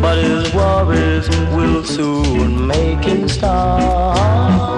[0.00, 4.75] but his worries will soon make him stop.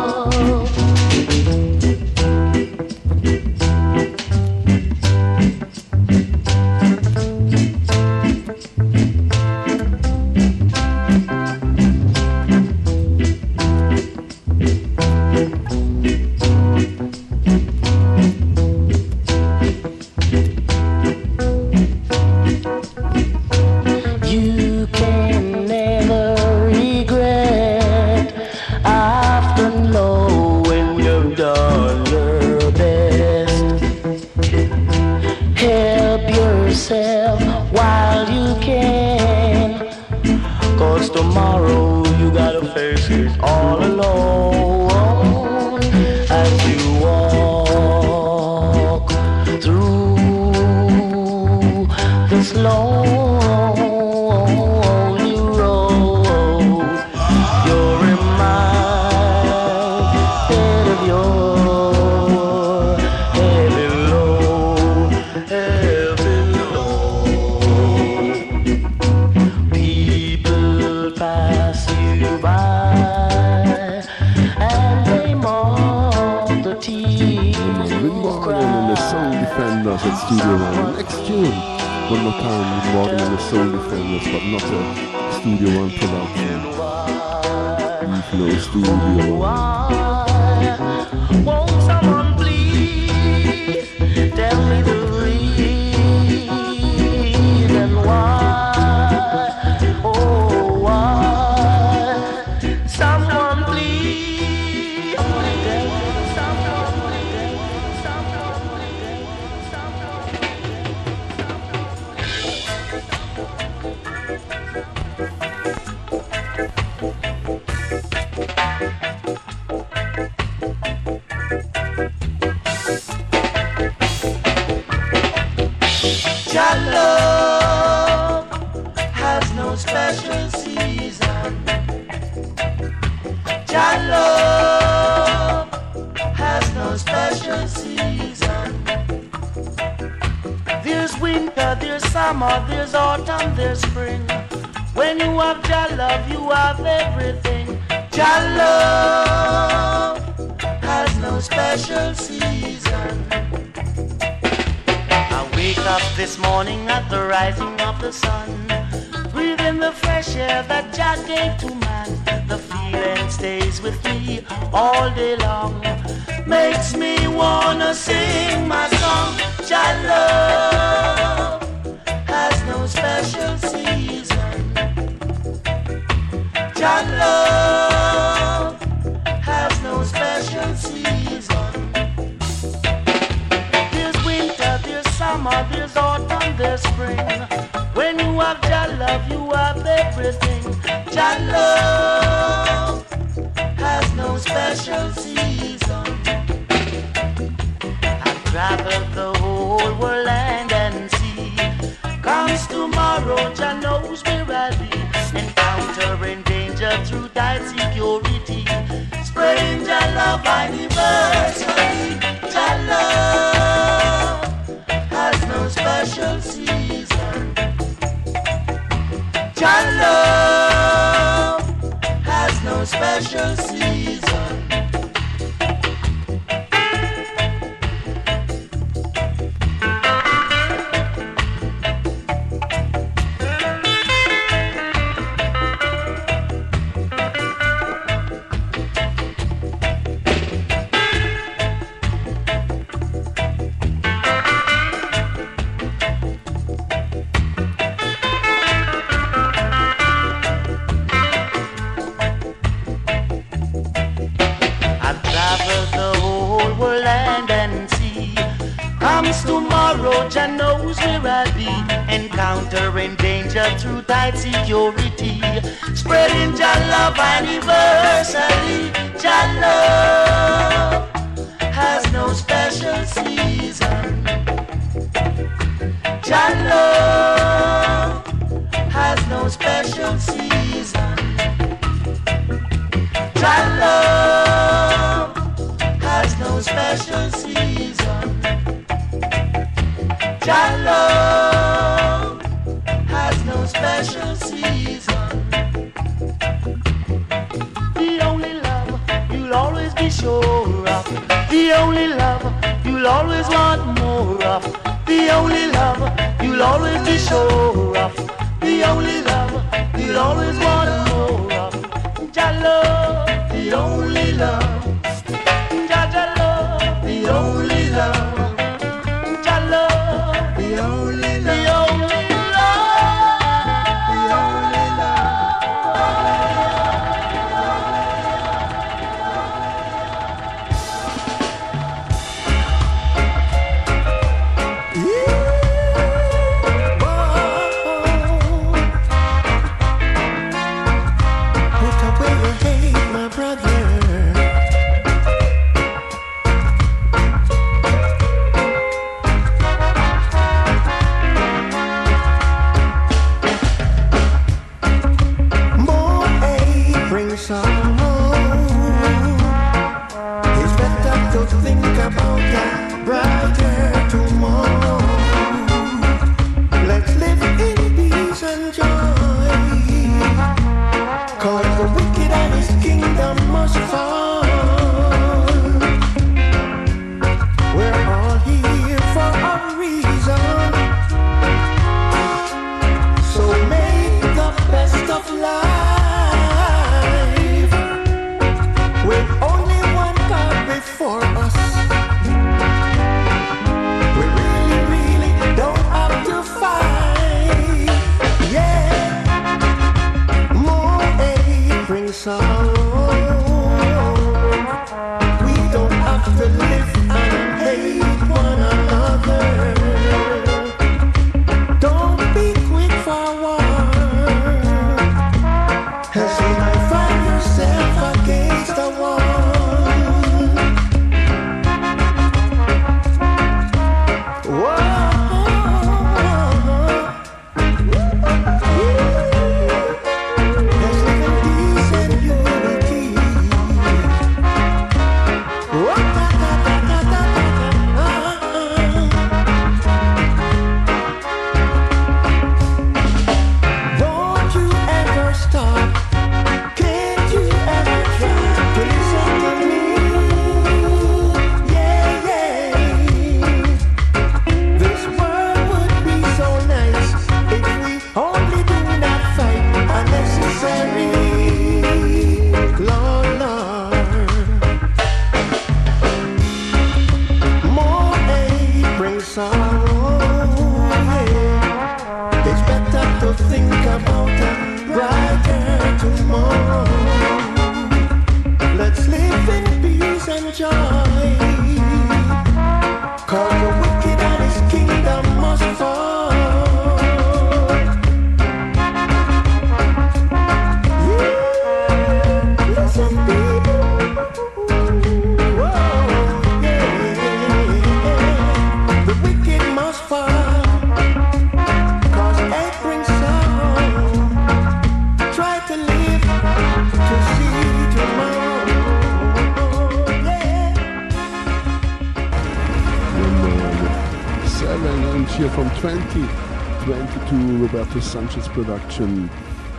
[518.08, 519.28] Sanchez production.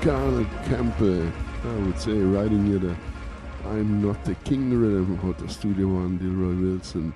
[0.01, 1.31] Carl Campbell,
[1.65, 2.95] I would say, riding here the
[3.65, 7.11] I'm Not the King rhythm of the Studio One, Delroy Wilson.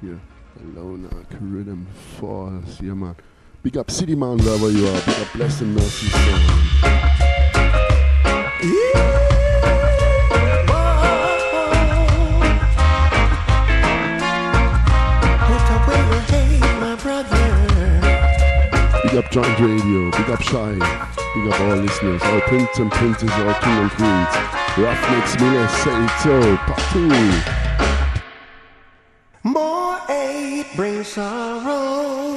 [0.00, 0.18] Here,
[0.62, 1.86] Alone Arc Rhythm
[2.18, 3.16] 4, yeah man.
[3.62, 6.06] Big up City Man wherever you are, big up Blessed Mercy
[8.86, 9.19] Song.
[19.30, 23.78] Joint Radio, big up Shy, big up all listeners, all princes and princesses, all king
[23.78, 24.28] and queens.
[24.76, 26.80] Roughnecks Miller, say so, part.
[29.44, 32.34] More hate brings sorrow.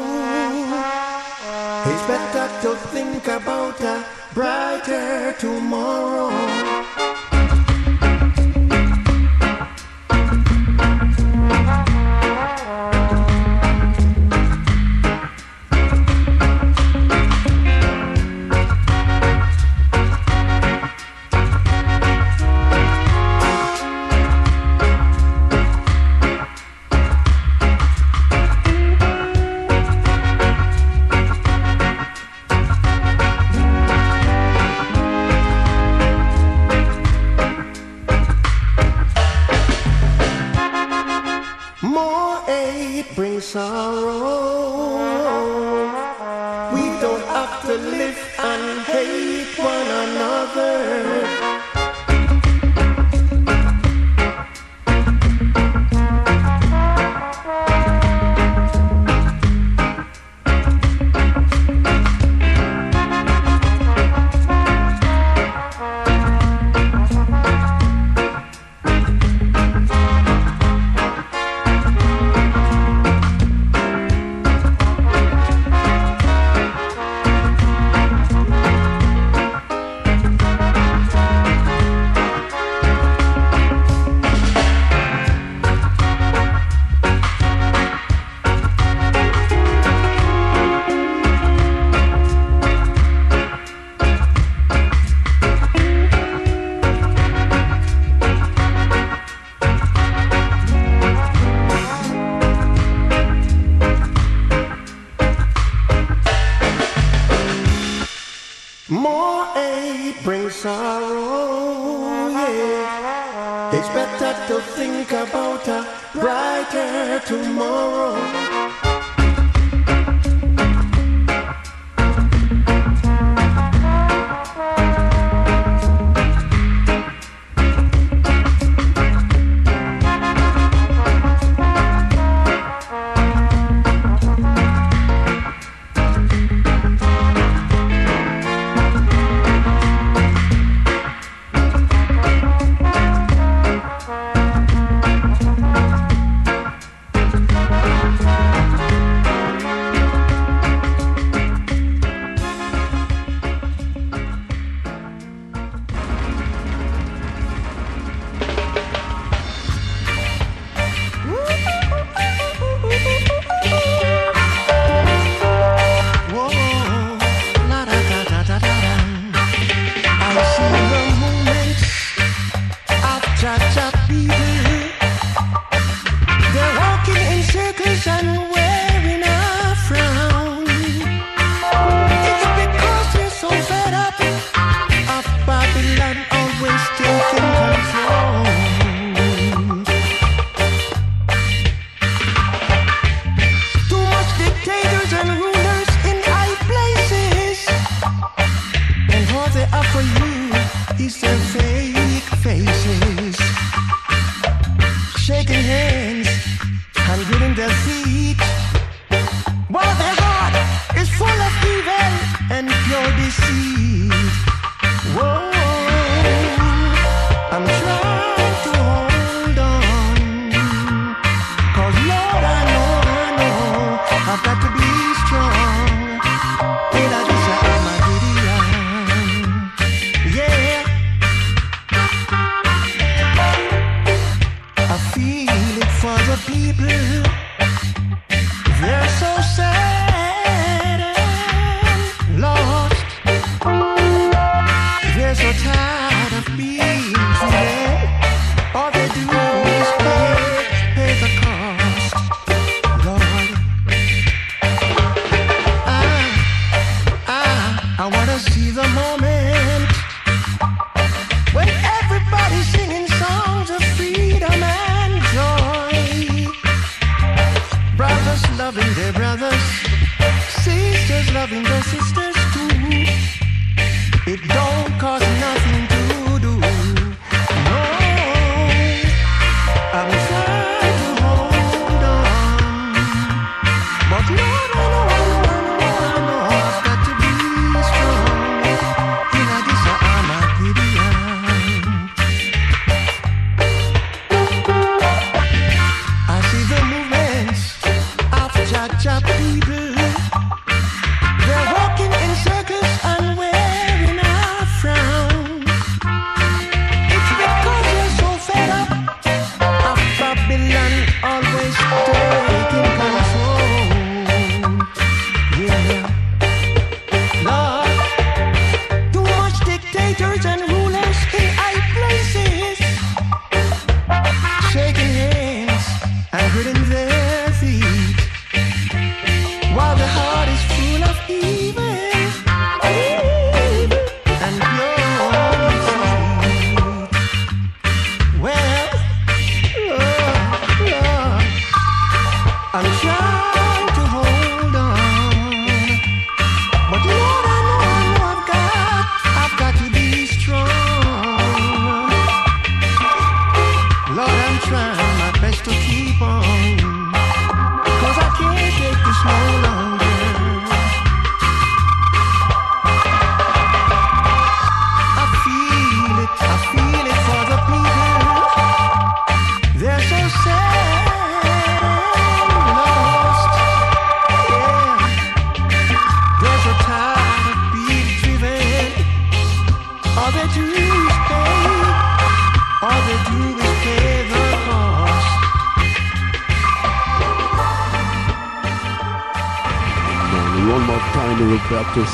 [1.90, 4.06] It's better to think about a
[4.36, 6.73] brighter tomorrow.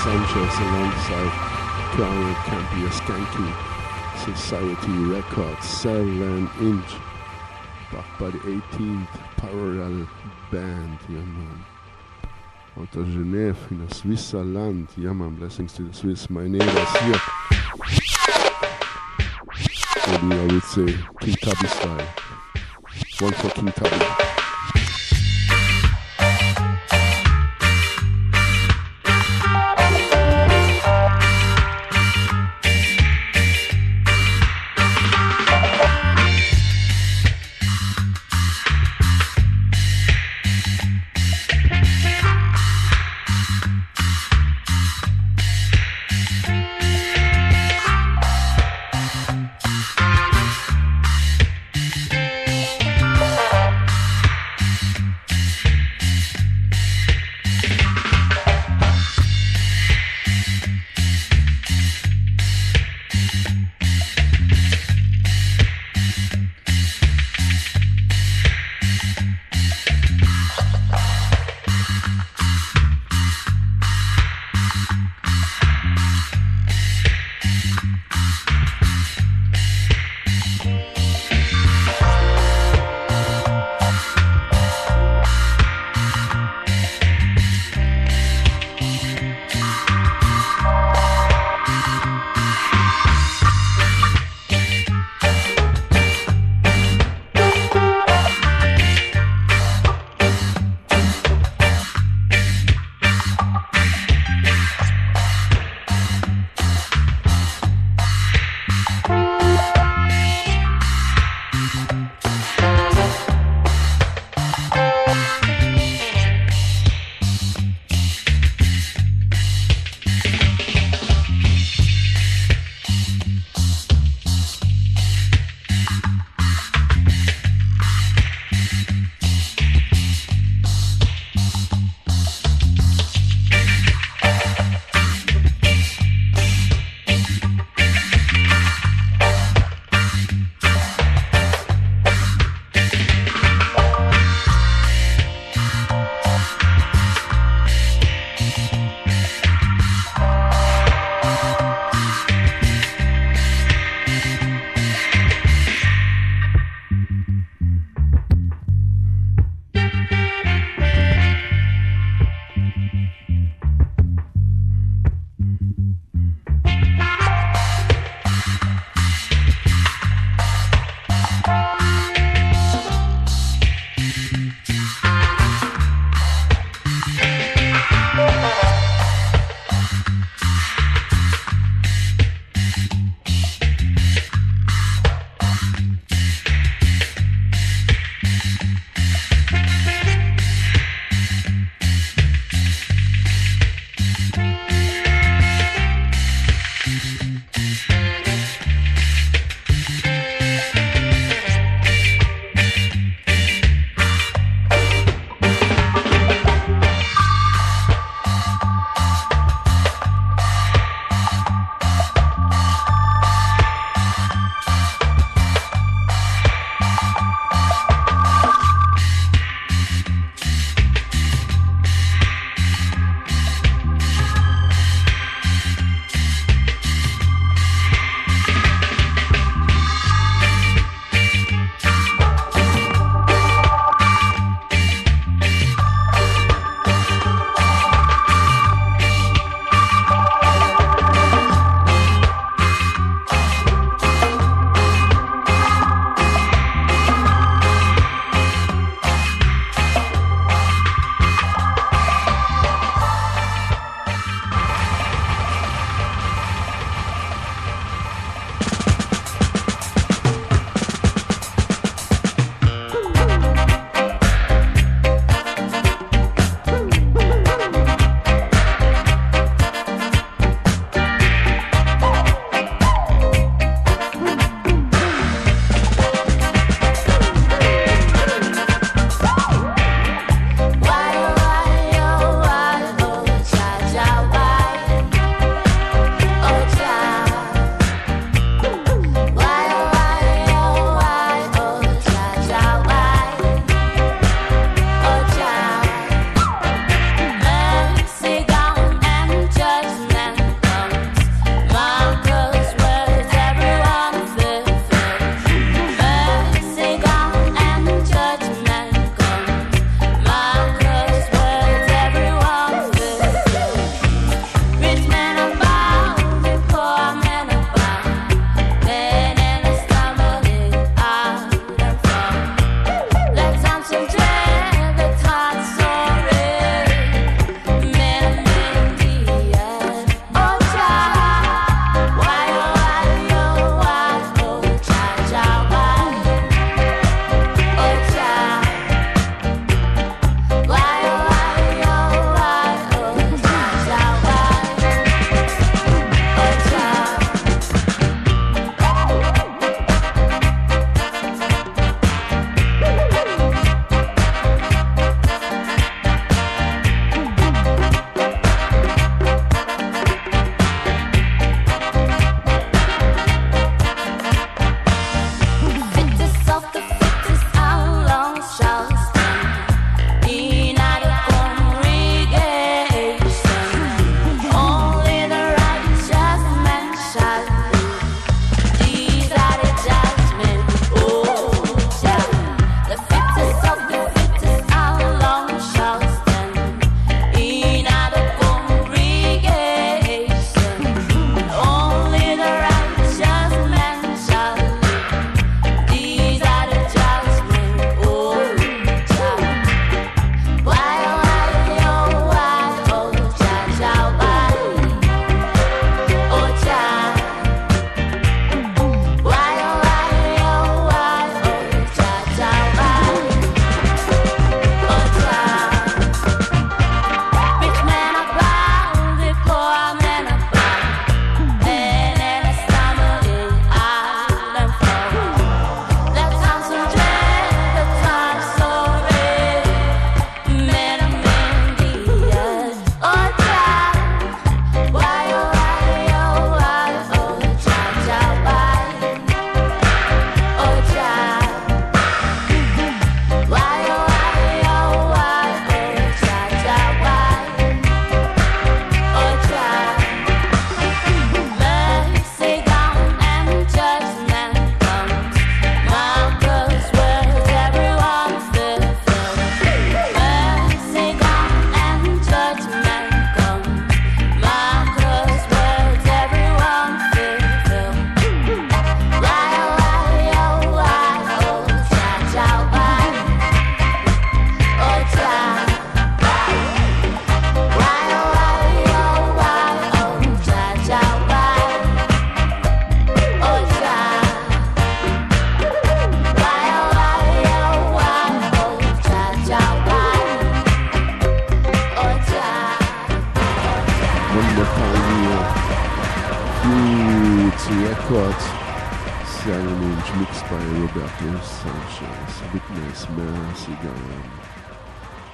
[0.09, 3.47] Sanchez alongside Brian Campiaskanki,
[4.25, 6.91] Society Records 7 inch
[7.91, 9.07] back by the 18th
[9.37, 10.09] Parallel
[10.51, 11.63] Band, yeah man.
[12.79, 17.21] Out of Geneva in a Switzerland, yeah man, blessings to the Swiss, my neighbors here.
[20.07, 22.07] Maybe I would say King Tubby style.
[23.19, 24.28] One for King Tubby.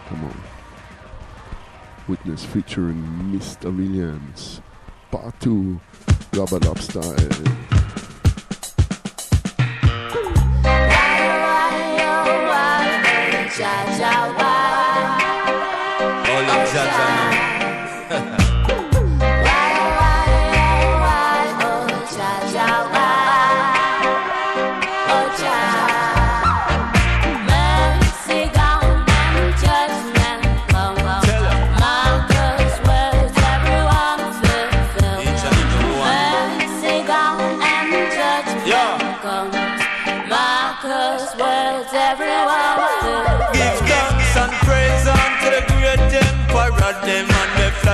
[0.08, 0.42] Come on.
[2.08, 3.02] Witness featuring
[3.34, 3.76] Mr.
[3.76, 4.62] Williams.
[5.10, 5.80] Part 2.
[6.34, 7.65] Rubber Dub Style.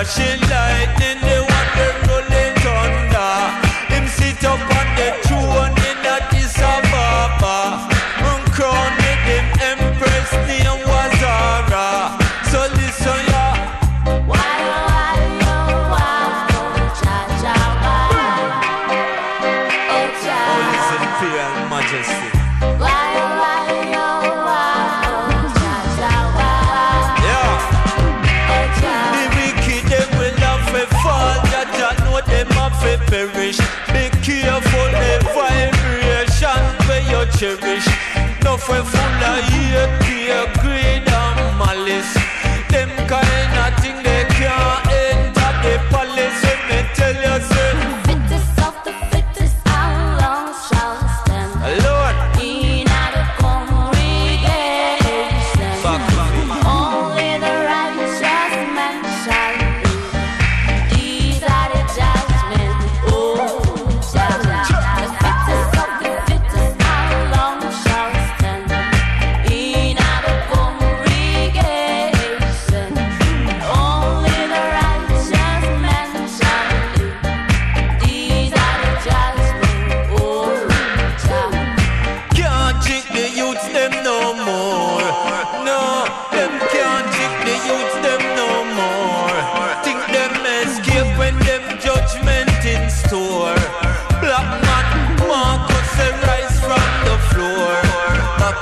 [0.04, 1.51] flashing lightning.
[39.32, 39.72] aí
[40.04, 40.11] que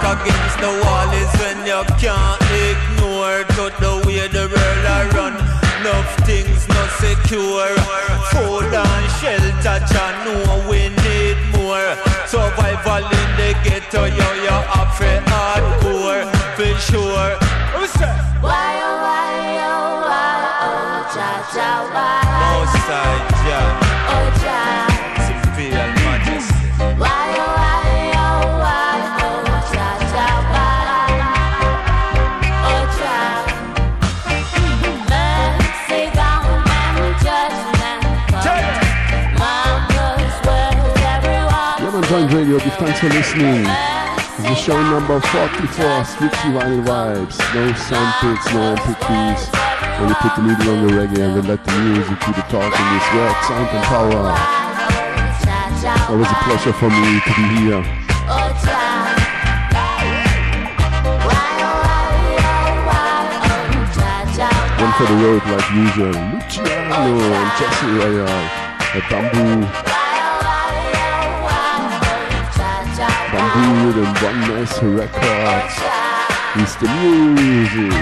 [0.01, 5.07] back against the wall is when you can't ignore to the way the world I
[5.15, 5.35] run.
[5.79, 7.71] Enough things not secure.
[8.31, 11.95] Food and shelter, Jah know we need more.
[12.27, 14.28] Survival in the ghetto, you
[42.79, 43.63] Thanks for listening.
[44.39, 47.35] This is show number 44, Strictly Vinyl Vibes.
[47.53, 49.51] No sandpits, no MP3s.
[49.99, 52.87] When put the needle on the reggae and then let the music do the talking,
[52.95, 54.31] This work, sound and power.
[56.07, 57.83] It was a pleasure for me to be here.
[64.79, 68.29] One for the road like usual, Luciano and Jesse Royal,
[68.95, 69.88] a bamboo
[73.31, 75.75] Bamboo and One Nice Records.
[76.55, 77.93] It's the music.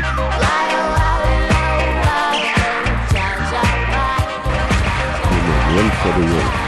[5.30, 6.67] And one for the world.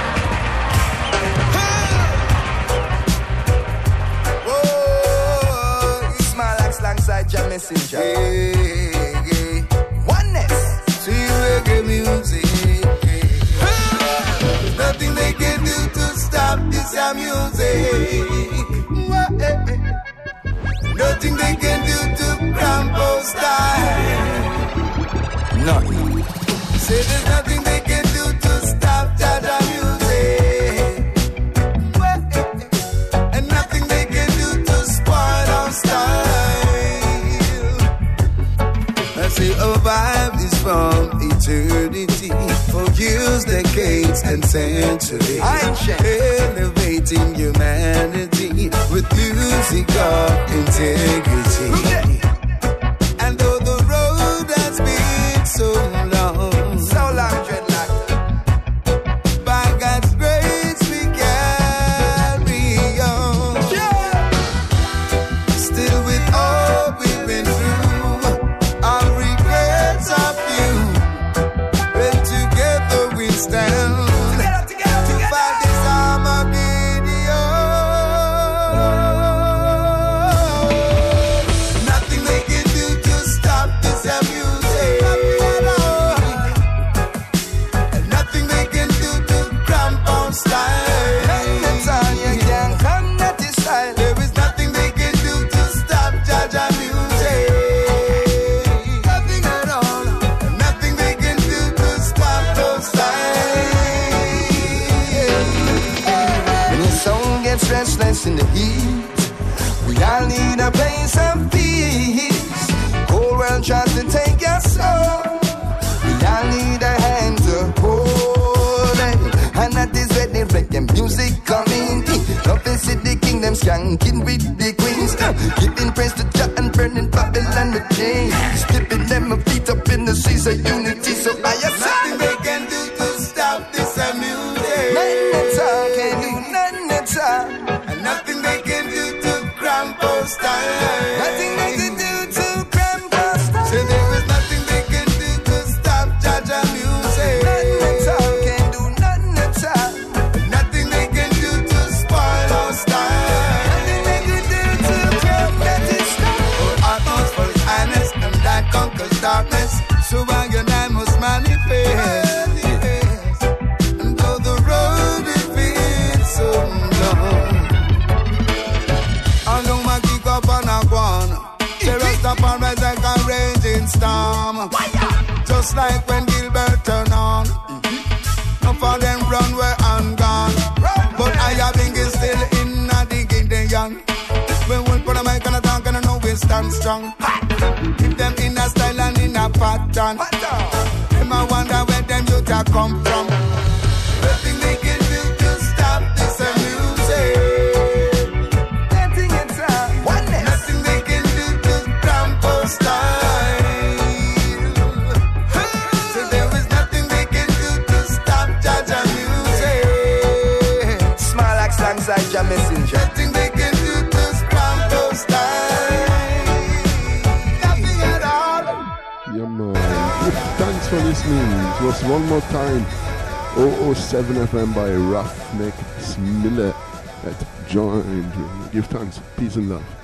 [229.59, 229.98] الله.